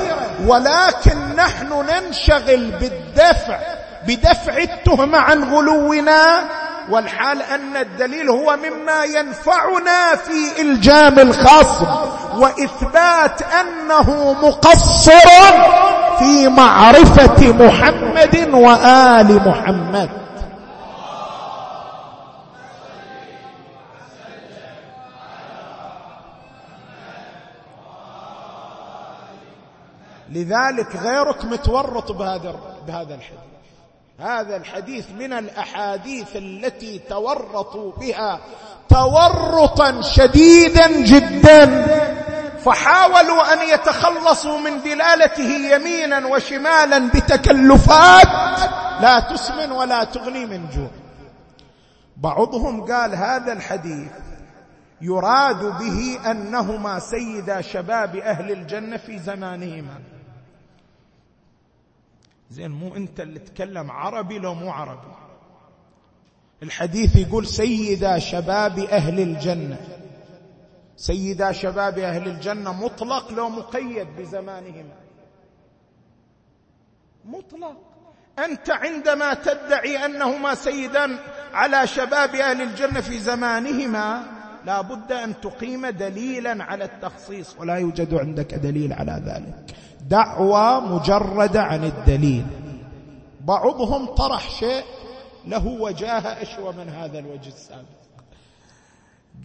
[0.47, 3.59] ولكن نحن ننشغل بالدفع
[4.07, 6.45] بدفع التهمة عن غلونا.
[6.91, 11.87] والحال أن الدليل هو مما ينفعنا في إلجام الخصم
[12.37, 15.29] وإثبات أنه مقصر
[16.19, 20.24] في معرفة محمد وآل محمد.
[30.35, 32.55] لذلك غيرك متورط بهذا
[32.87, 33.55] بهذا الحديث.
[34.21, 38.41] هذا الحديث من الأحاديث التي تورطوا بها
[38.89, 41.87] تورطا شديدا جدا.
[42.59, 48.59] فحاولوا أن يتخلصوا من دلالته يمينا وشمالا بتكلفات
[49.01, 50.91] لا تسمن ولا تغني من جوع.
[52.17, 54.13] بعضهم قال هذا الحديث
[55.01, 60.14] يراد به أنهما سيدا شباب أهل الجنة في زمانهما.
[62.55, 65.15] زين مو انت اللي تتكلم عربي لو مو عربي.
[66.63, 69.79] الحديث يقول سيدا شباب أهل الجنة.
[70.97, 74.95] سيدا شباب أهل الجنة مطلق لو مقيد بزمانهما
[77.25, 77.77] مطلق.
[78.39, 81.19] أنت عندما تدعي أنهما سيدا
[81.53, 84.23] على شباب أهل الجنة في زمانهما
[84.65, 89.77] لا بد أن تقيم دليلا على التخصيص ولا يوجد عندك دليل على ذلك.
[90.09, 92.47] دعوى مجردة عن الدليل.
[93.41, 94.85] بعضهم طرح شيء
[95.47, 98.05] له وجاهة اشوى من هذا الوجه السابق؟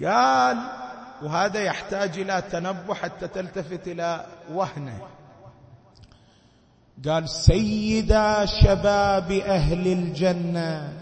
[0.04, 0.58] قال
[1.24, 5.02] وهذا يحتاج إلى تنبه حتى تلتفت إلى وهنه.
[7.06, 10.94] قال سيدا شباب أهل الجنة.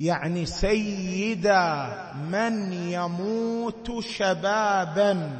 [0.00, 1.88] يعني سيدا
[2.30, 5.30] من يموت شبابا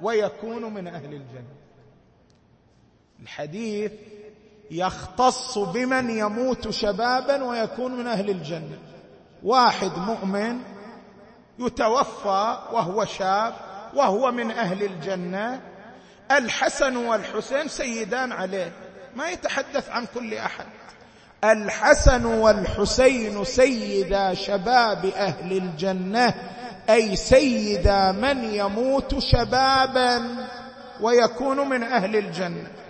[0.00, 1.61] ويكون من أهل الجنة.
[3.22, 3.92] الحديث
[4.70, 8.78] يختص بمن يموت شبابا ويكون من أهل الجنة.
[9.42, 10.58] واحد مؤمن
[11.58, 13.54] يتوفى وهو شاب
[13.94, 15.60] وهو من أهل الجنة
[16.30, 18.72] الحسن والحسين سيدان عليه
[19.16, 20.66] ما يتحدث عن كل أحد.
[21.44, 26.34] الحسن والحسين سيدا شباب أهل الجنة
[26.90, 30.22] أي سيدا من يموت شبابا
[31.00, 32.81] ويكون من أهل الجنة.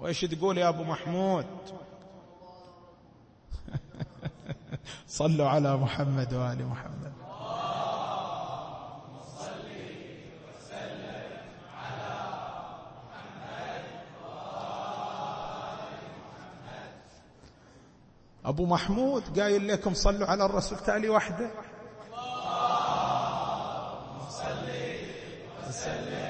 [0.00, 1.46] وإيش تقول يا أبو محمود؟
[5.08, 7.12] صلوا على محمد وآل محمد.
[18.44, 21.50] أبو محمود قايل لكم صلوا على الرسول تالي وحده
[24.30, 25.00] صلي
[25.68, 26.29] وسلم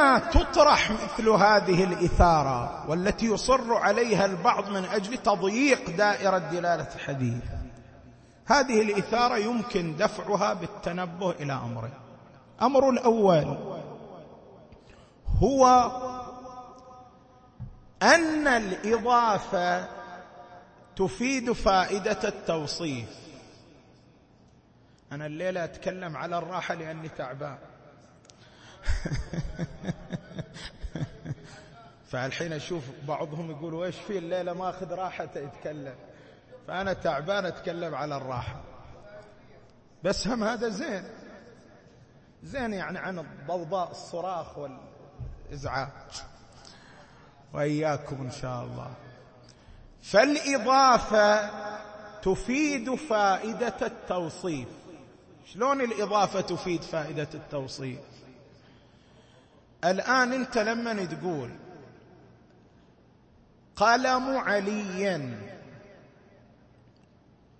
[0.00, 7.44] عندما تطرح مثل هذه الإثارة والتي يصر عليها البعض من أجل تضييق دائرة دلالة الحديث.
[8.46, 11.94] هذه الإثارة يمكن دفعها بالتنبه إلى أمرين.
[12.62, 13.56] أمر الأول
[15.42, 15.66] هو
[18.02, 19.88] أن الإضافة
[20.96, 23.08] تفيد فائدة التوصيف.
[25.12, 27.58] أنا الليلة أتكلم على الراحة لأني تعبان.
[32.10, 35.94] فالحين أشوف بعضهم يقول إيش في الليلة ماخذ راحته يتكلم.
[36.68, 38.60] فأنا تعبان أتكلم على الراحة.
[40.04, 41.04] بس هم هذا زين.
[42.42, 45.88] زين يعني عن الضوضاء الصراخ والإزعاج.
[47.52, 48.90] وإياكم إن شاء الله.
[50.02, 51.50] فالإضافة
[52.20, 54.68] تفيد فائدة التوصيف.
[55.46, 58.17] شلون الإضافة تفيد فائدة التوصيف؟
[59.84, 61.50] الآن أنت لما تقول
[63.76, 65.34] قلم علي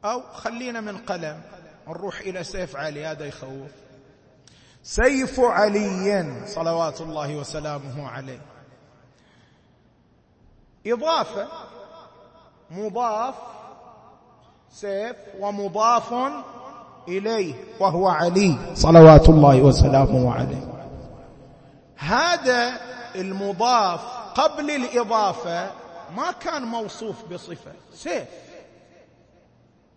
[0.05, 1.41] أو خلينا من قلم
[1.89, 3.71] نروح إلى سيف علي هذا يخوف.
[4.83, 8.41] سيف علي صلوات الله وسلامه عليه.
[10.87, 11.49] إضافة
[12.71, 13.35] مضاف
[14.71, 16.15] سيف ومضاف
[17.09, 20.78] إليه وهو علي صلوات الله وسلامه عليه.
[21.99, 22.81] هذا
[23.17, 24.01] المضاف
[24.35, 25.71] قبل الإضافة
[26.17, 28.25] ما كان موصوف بصفة سيف.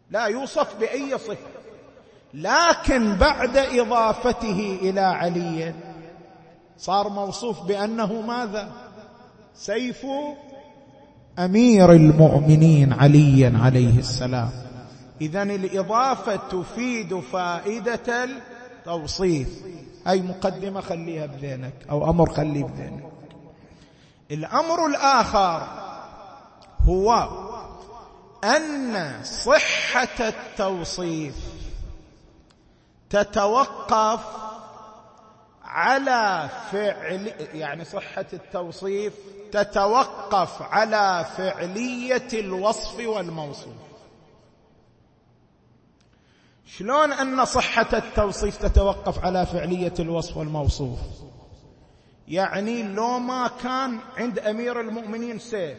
[0.09, 1.37] لا يوصف بأي صفة.
[2.33, 5.73] لكن بعد إضافته إلى علي
[6.77, 8.71] صار موصوف بأنه ماذا؟
[9.55, 10.05] سيف
[11.39, 14.49] أمير المؤمنين عليا عليه السلام.
[15.21, 19.47] اذا الإضافة تفيد فائدة التوصيف.
[20.07, 23.11] أي مقدمة خليها بذهنك أو أمر خليه بذهنك.
[24.31, 25.67] الأمر الآخر
[26.81, 27.29] هو
[28.43, 31.35] أن صحة التوصيف
[33.09, 34.19] تتوقف
[35.63, 39.13] على فعل يعني صحة التوصيف
[39.51, 43.90] تتوقف على فعلية الوصف والموصوف.
[46.77, 50.99] شلون أن صحة التوصيف تتوقف على فعلية الوصف والموصوف؟
[52.27, 55.77] يعني لو ما كان عند أمير المؤمنين سيف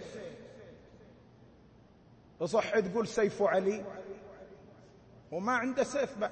[2.41, 3.85] تصح تقول سيف علي؟
[5.31, 6.31] وما عنده سيف بعد.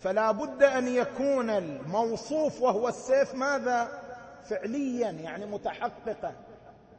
[0.00, 4.02] فلا بد أن يكون الموصوف وهو السيف ماذا؟
[4.50, 6.32] فعليا يعني متحققا.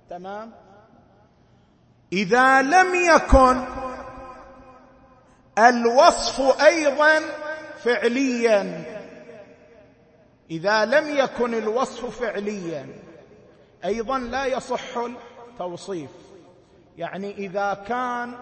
[0.10, 0.52] تمام؟
[2.14, 3.89] إذا لم يكن
[5.60, 7.20] الوصف أيضا
[7.78, 8.84] فعليا.
[10.52, 12.88] إذا لم يكن الوصف فعليا
[13.86, 16.10] أيضا لا يصح التوصيف.
[16.98, 18.36] يعني إذا كان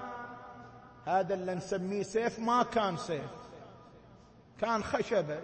[1.05, 3.31] هذا اللي نسميه سيف ما كان سيف.
[4.61, 5.39] كان خشبة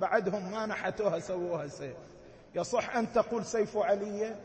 [0.00, 1.96] بعدهم ما نحتوها سووها سيف.
[2.54, 4.36] يصح أن تقول سيف علي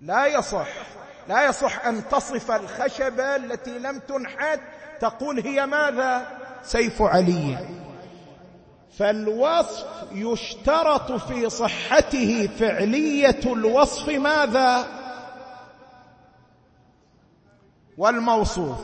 [0.00, 0.68] لا يصح
[1.28, 4.60] لا يصح أن تصف الخشبه التي لم تنحت
[5.00, 7.58] تقول هي ماذا؟ سيف علي.
[8.98, 14.86] فالوصف يشترط في صحته فعلية الوصف ماذا؟
[17.98, 18.78] والموصوف.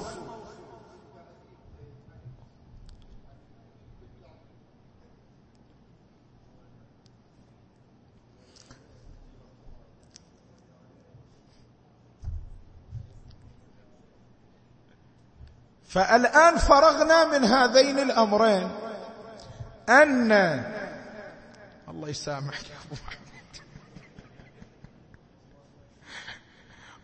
[15.95, 18.71] فالآن فرغنا من هذين الأمرين.
[19.89, 20.33] ان
[21.89, 23.55] الله يسامحك يا أبو محمد.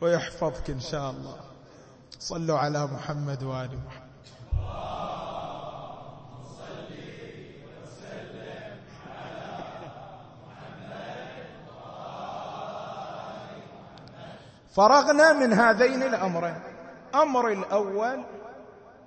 [0.01, 1.41] ويحفظك إن شاء الله.
[2.19, 4.11] صلوا على محمد وآل محمد.
[14.75, 16.63] فرغنا من هذين الأمرين.
[17.15, 18.25] أمر الأول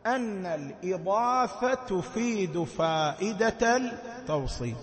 [0.06, 4.78] أن الإضافة تفيد فائدة التوصيف.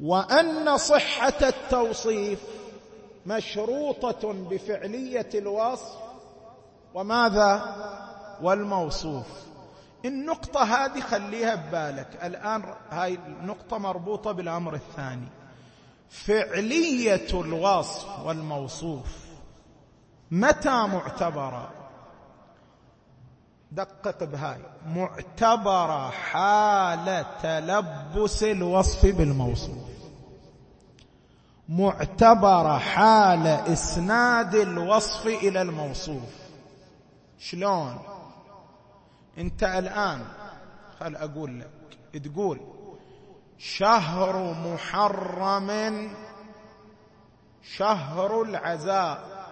[0.00, 2.40] وأن صحة التوصيف
[3.26, 5.98] مشروطة بفعلية الوصف.
[6.94, 7.76] وماذا؟
[8.42, 9.26] والموصوف.
[10.04, 12.08] النقطه هذه خليها ببالك.
[12.24, 15.28] الآن هاي النقطه مربوطة بالأمر الثاني.
[16.10, 19.06] فعلية الوصف والموصوف
[20.30, 21.79] متى معتبرة؟
[23.72, 24.60] دقق بهاي.
[24.86, 29.90] معتبرة حال تلبس الوصف بالموصوف.
[31.68, 36.30] معتبره حال إسناد الوصف إلى الموصوف.
[37.38, 37.98] شلون؟
[39.38, 40.20] انت الآن
[41.00, 42.60] خل أقول لك تقول
[43.58, 46.10] شهر محرم
[47.62, 49.46] شهر العزاء.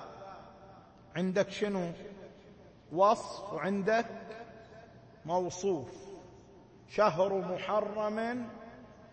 [1.17, 1.93] عندك شنو؟
[2.93, 4.07] وصف وعندك
[5.27, 5.89] موصوف.
[6.97, 8.47] شهر محرم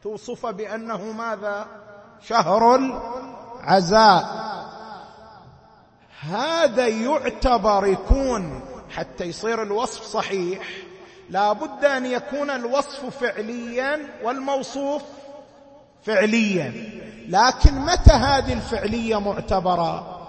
[0.04, 1.68] توصف بأنه ماذا؟
[2.22, 4.46] شهر العزاء.
[6.22, 10.68] هذا يعتبر يكون حتى يصير الوصف صحيح.
[11.30, 15.04] لا بد أن يكون الوصف فعليا والموصوف
[16.04, 16.74] فعليا.
[17.28, 20.22] لكن متى هذه الفعلية معتبرة؟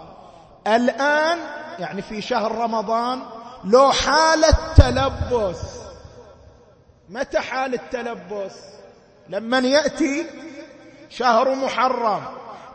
[0.66, 1.38] الآن
[1.78, 3.22] يعني في شهر رمضان
[3.66, 5.58] لو حاله تلبس
[7.08, 8.52] متى حال التلبس؟
[9.28, 10.26] لمن يأتي
[11.10, 12.22] شهر محرم.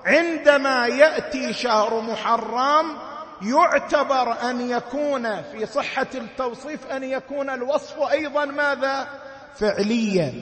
[0.05, 2.97] عندما يأتي شهر محرم
[3.41, 9.07] يعتبر أن يكون في صحة التوصيف أن يكون الوصف أيضا ماذا؟
[9.55, 10.33] فعليا.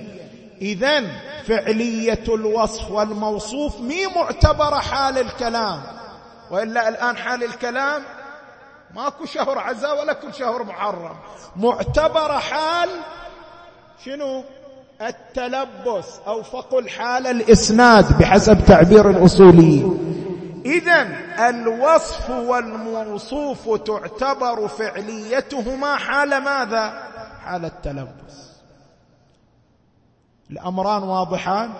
[0.61, 1.03] اذا
[1.47, 5.81] فعلية الوصف والموصوف مي معتبره حال الكلام.
[6.51, 8.03] وإلا الآن حال الكلام؟
[8.95, 11.15] ماكو شهر عزاء ولا كل شهر محرم.
[11.55, 12.89] معتبره حال
[14.05, 14.43] شنو؟
[15.01, 20.09] التلبس أو فقل حال الإسناد بحسب تعبير الاصوليين
[20.65, 21.01] اذا
[21.49, 27.09] الوصف والموصوف تعتبر فعليتهما حال ماذا؟
[27.45, 28.49] حال التلبس.
[30.51, 31.73] الأمران واضحان؟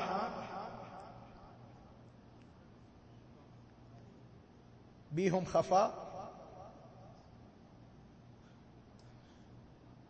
[5.12, 6.09] بيهم خفاء؟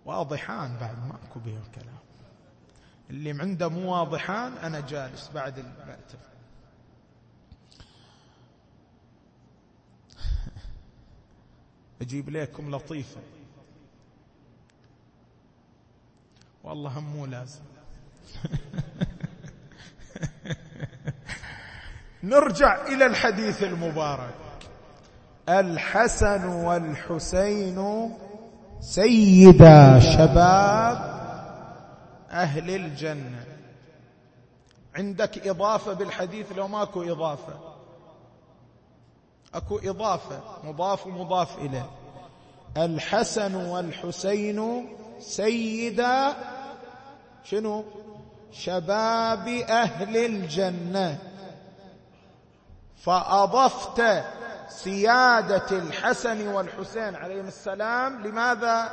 [0.10, 2.00] واضحان بعد ماكو بيهم كلام
[3.10, 6.20] اللي عنده مو واضحان أنا جالس بعد المأتف
[12.02, 13.22] أجيب لكم لطيفة.
[16.64, 17.62] والله هم مو لازم.
[22.24, 24.36] نرجع إلى الحديث المبارك.
[25.50, 27.78] الحسن والحسين
[28.82, 31.20] سيدا شباب
[32.32, 33.46] أهل الجنة.
[34.96, 37.54] عندك إضافة بالحديث؟ لو ماكو إضافة.
[39.54, 40.42] أكو إضافة.
[40.64, 41.90] مضاف ومضاف إليه.
[42.78, 46.34] الحسن والحسين سيدا
[47.44, 47.84] شنو؟
[48.52, 51.18] شباب أهل الجنة.
[52.96, 54.00] فأضفت
[54.70, 58.28] سيادة الحسن والحسين عليهم السلام.
[58.28, 58.90] لماذا؟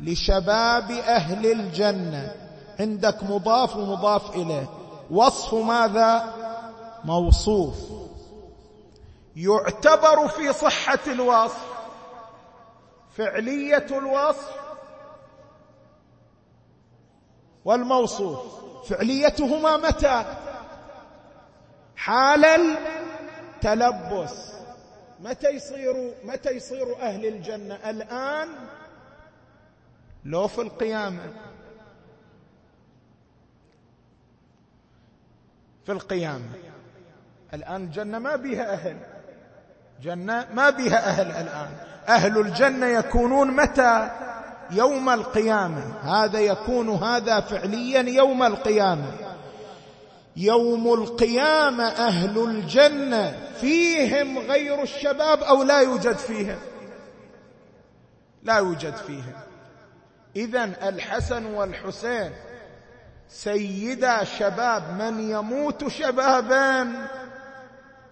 [0.00, 2.34] لشباب أهل الجنة.
[2.80, 4.66] عندك مضاف ومضاف إليه.
[5.10, 6.34] وصف ماذا؟
[7.04, 7.76] موصوف.
[9.36, 11.66] يعتبر في صحة الوصف.
[13.16, 14.50] فعلية الوصف
[17.64, 18.38] والموصوف.
[18.88, 20.24] فعليتهما متى؟
[21.96, 24.57] حال التلبس.
[25.20, 28.48] متى يصيروا متى يصيروا أهل الجنة؟ الآن؟
[30.24, 31.32] لو في القيامة.
[35.86, 36.50] في القيامة.
[37.54, 38.96] الآن الجنة ما بها أهل.
[40.02, 41.70] جنة ما بها أهل الآن.
[42.08, 44.10] أهل الجنة يكونون متى؟
[44.70, 45.98] يوم القيامة.
[46.02, 49.27] هذا يكون هذا فعليا يوم القيامة.
[50.38, 56.58] يوم القيامة أهل الجنة فيهم غير الشباب أو لا يوجد فيهم؟
[58.42, 59.32] لا يوجد فيهم.
[60.36, 62.32] اذا الحسن والحسين
[63.28, 66.88] سيدا شباب من يموت شبابا.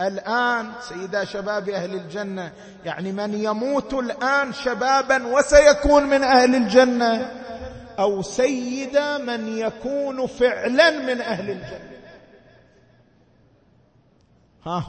[0.00, 2.52] الآن سيدا شباب أهل الجنة
[2.84, 7.32] يعني من يموت الآن شبابا وسيكون من أهل الجنة
[7.98, 11.95] أو سيدا من يكون فعلا من أهل الجنة.
[14.66, 14.82] ها.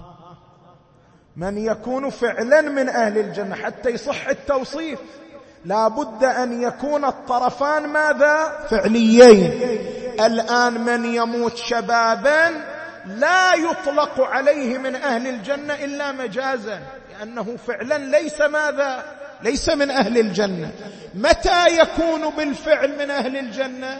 [1.35, 4.99] من يكون فعلا من أهل الجنة حتى يصح التوصيف
[5.65, 9.51] لا بد أن يكون الطرفان ماذا؟ فعليين.
[10.19, 12.63] الآن من يموت شبابا
[13.05, 16.79] لا يطلق عليه من أهل الجنة إلا مجازا
[17.11, 19.03] لأنه فعلا ليس ماذا؟
[19.41, 20.71] ليس من أهل الجنة.
[21.15, 23.97] متى يكون بالفعل من أهل الجنة؟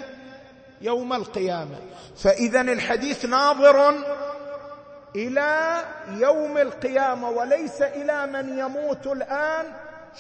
[0.82, 1.78] يوم القيامة.
[2.18, 3.94] فاذا الحديث ناظر
[5.18, 5.78] إلى
[6.22, 9.66] يوم القيامة وليس إلى من يموت الآن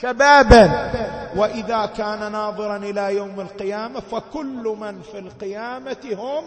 [0.02, 0.92] شبابا.
[1.36, 6.44] وإذا كان ناظرا إلى يوم القيامة فكل من في القيامة هم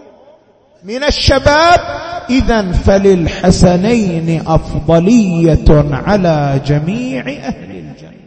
[0.85, 1.81] من الشباب.
[2.31, 8.21] اذا فللحسنين أفضلية على جميع أهل الجنه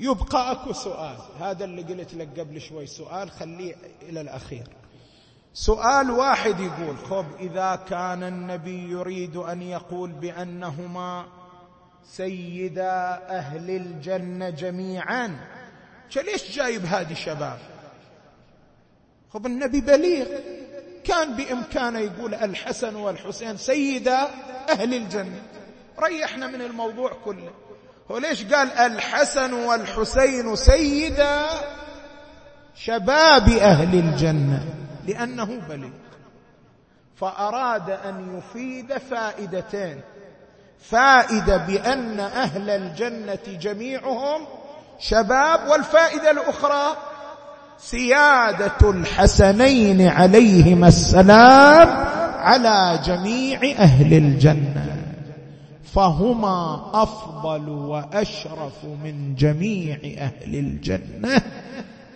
[0.00, 1.16] يبقى اكو سؤال.
[1.40, 2.86] هذا اللي قلت لك قبل شوي.
[2.86, 4.64] سؤال خليه إلى الأخير.
[5.52, 11.26] سؤال واحد يقول خب إذا كان النبي يريد أن يقول بأنهما
[12.04, 15.46] سيدا أهل الجنة جميعا
[16.16, 17.58] ليش جايب هذه شباب؟
[19.32, 20.26] خب النبي بليغ.
[21.04, 24.28] كان بإمكانه يقول الحسن والحسين سيدا
[24.68, 25.42] أهل الجنة.
[25.98, 27.50] ريحنا من الموضوع كله.
[28.10, 31.46] هو ليش قال الحسن والحسين سيدا
[32.74, 34.64] شباب أهل الجنة؟
[35.06, 35.90] لأنه بليغ.
[37.16, 40.00] فأراد أن يفيد فائدتين.
[40.90, 44.46] فائده بأن أهل الجنة جميعهم
[44.98, 46.96] شباب والفائدة الأخرى
[47.78, 51.88] سيادة الحسنين عليهما السلام
[52.36, 55.09] على جميع أهل الجنة.
[55.94, 61.42] فهما أفضل وأشرف من جميع أهل الجنة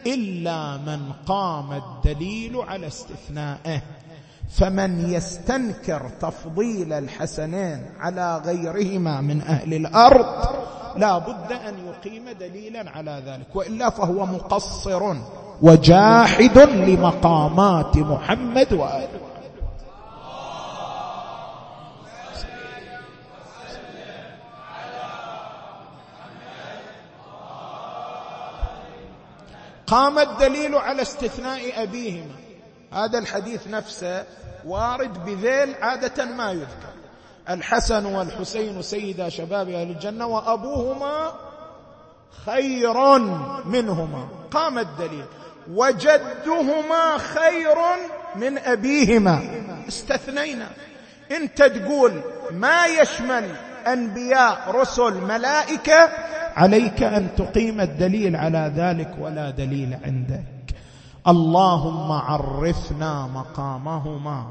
[0.07, 3.83] إلا من قام الدليل على استثنائه.
[4.51, 10.27] فمن يستنكر تفضيل الحسنين على غيرهما من أهل الأرض
[10.97, 15.15] لا بد أن يقيم دليلا على ذلك وإلا فهو مقصر
[15.63, 19.24] وجاحد لمقامات محمد وآله.
[29.87, 32.35] قام الدليل على استثناء أبيهما.
[32.93, 34.25] هذا الحديث نفسه
[34.67, 36.95] وارد بذيل عادة ما يذكر.
[37.51, 41.33] الحسن والحسين سيدا شباب أهل الجنة وأبوهما
[42.47, 43.19] خير
[43.65, 44.29] منهما.
[44.51, 45.25] قام الدليل.
[45.71, 47.77] وجدهما خير
[48.37, 49.63] من أبيهما.
[49.89, 50.69] استثنينا.
[51.31, 52.21] انت تقول
[52.51, 53.57] ما يشمل
[53.87, 56.09] أنبياء رسل ملائكة
[56.57, 60.45] عليك أن تقيم الدليل على ذلك ولا دليل عندك.
[61.29, 64.47] اللهم عرفنا مقامهما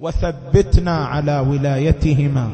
[0.00, 2.50] وثبتنا على ولايتهما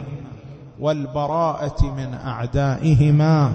[0.80, 3.52] والبراءة من أعدائهما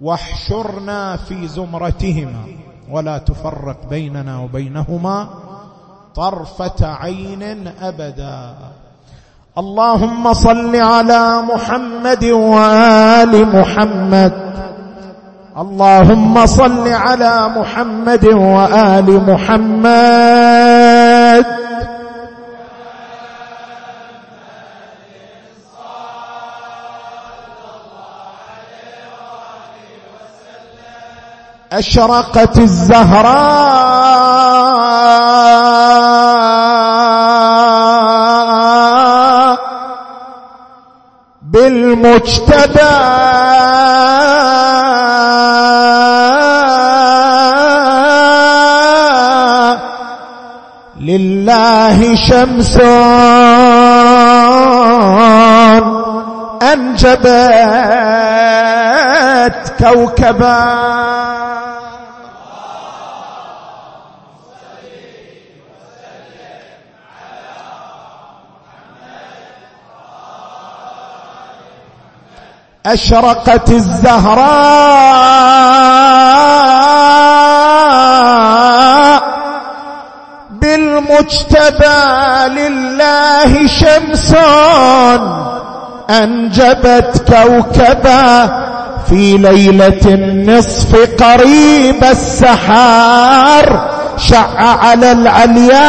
[0.00, 2.44] واحشرنا في زمرتهما
[2.90, 5.28] ولا تفرق بيننا وبينهما
[6.14, 8.54] طرفة عين أبدا.
[9.58, 14.32] اللهم صل على محمد وآل محمد.
[15.58, 20.40] اللهم صل على محمد وآل محمد.
[31.72, 34.19] أشرقت الزهراء
[41.60, 42.96] بالمجتبى
[51.00, 52.76] لله شمس
[56.72, 58.00] أنجبت
[59.78, 60.90] كوكبا.
[72.86, 73.70] أشرقت
[78.30, 79.20] الزهراء
[80.50, 82.00] بالمجتبى
[82.48, 84.34] لله شمس
[86.10, 88.46] أنجبت كوكبا
[89.08, 95.80] في ليلة النصف قريب السحار شع على العلياء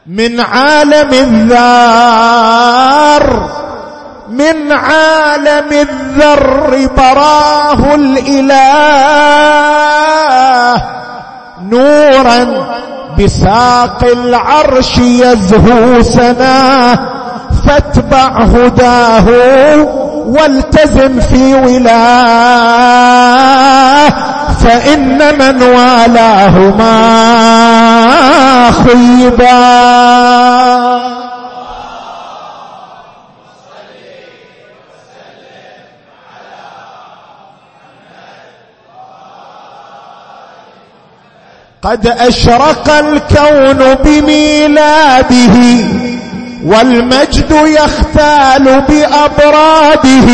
[0.07, 2.51] من عالم الذار
[4.31, 8.61] من عالم الذر براه الإله.
[11.63, 12.67] نورا
[13.19, 16.99] بساق العرش يزهو سناه
[17.67, 19.27] فاتبع هداه
[20.27, 22.81] والتزم في ولاة.
[24.51, 27.01] فإن من والاه ما
[28.71, 29.91] خيبا.
[41.83, 45.57] قد أشرق الكون بميلاده
[46.65, 50.29] والمجد يختال بأبراده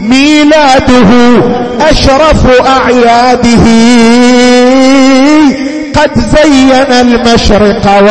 [0.00, 1.10] ميلاده
[1.90, 3.66] أشرف أعياده.
[6.00, 8.10] قد زين المشرق وال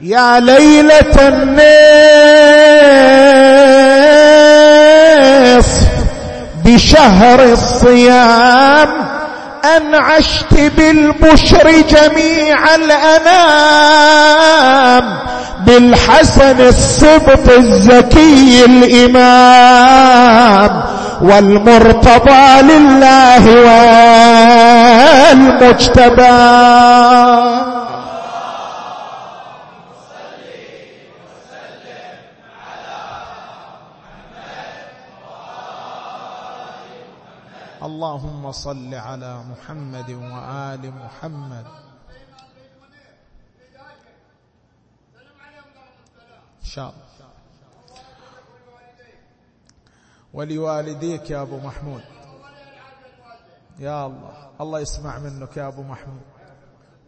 [0.00, 1.66] يا ليلة النصف
[6.76, 8.88] بشهر الصيام
[9.76, 14.24] أنعشت بالبشر جميع الأنام
[15.66, 20.02] بالحسن السبط الزكي الإمام
[21.22, 23.44] والمرتضى لله
[25.40, 26.36] والمجتبى.
[37.96, 41.66] اللهم صل على محمد وآل محمد.
[46.62, 47.28] إن شاء الله.
[50.34, 52.02] ولوالديك يا أبو محمود.
[53.78, 54.50] يا الله.
[54.60, 56.26] الله يسمع منك يا أبو محمود.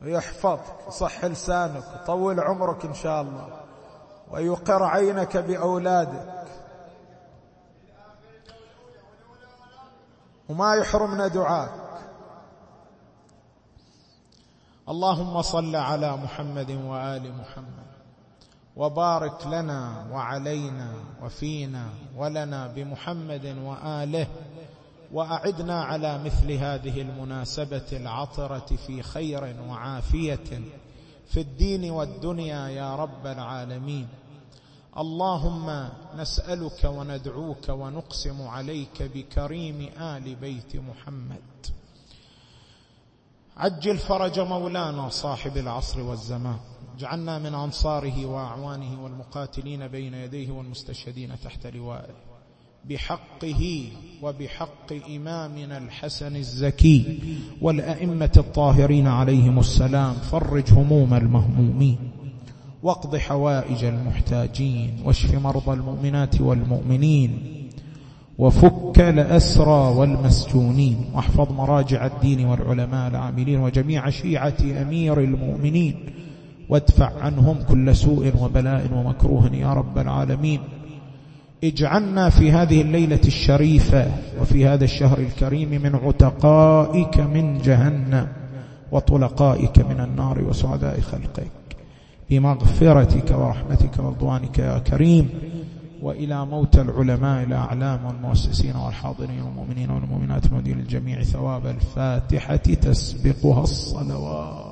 [0.03, 3.61] ويحفظك صح لسانك وطول عمرك إن شاء الله.
[4.31, 6.49] ويقر عينك بأولادك.
[10.49, 11.89] وما يحرمنا دعاء
[14.89, 17.89] اللهم صل على محمد وآل محمد
[18.77, 20.93] وبارك لنا وعلينا
[21.23, 24.27] وفينا ولنا بمحمد وآله
[25.13, 30.61] وأعدنا على مثل هذه المناسبة العطرة في خير وعافية
[31.27, 34.09] في الدين والدنيا يا رب العالمين.
[34.99, 41.67] اللهم نسألك وندعوك ونقسم عليك بكريم آل بيت محمد.
[43.57, 46.59] عجل فرج مولانا صاحب العصر والزمان.
[46.99, 52.15] جعلنا من أنصاره وأعوانه والمقاتلين بين يديه والمستشهدين تحت لوائه.
[52.85, 53.89] بحقه
[54.23, 57.19] وبحق إمامنا الحسن الزكي
[57.63, 62.18] والأئمة الطاهرين عليهم السلام فرج هموم المهمومين.
[62.83, 67.39] واقض حوائج المحتاجين واشف مرضى المؤمنات والمؤمنين
[68.39, 75.95] وفك الأسرى والمسجونين واحفظ مراجع الدين والعلماء العاملين وجميع شيعة أمير المؤمنين
[76.69, 80.61] وادفع عنهم كل سوء وبلاء ومكروه يا رب العالمين.
[81.65, 84.07] اجعلنا في هذه الليلة الشريفة
[84.41, 88.29] وفي هذا الشهر الكريم من عتقائك من جهنم
[88.93, 91.58] وطلقائك من النار وسعداء خلقك.
[92.31, 95.29] بمغفرتك ورحمتك ورضوانك يا كريم
[96.03, 104.68] وإلى موت العلماء الأعلام والمؤسسين والحاضرين والمؤمنين والمؤمنات المدين الجميع ثواب الفاتحة تسبقها الصلوات.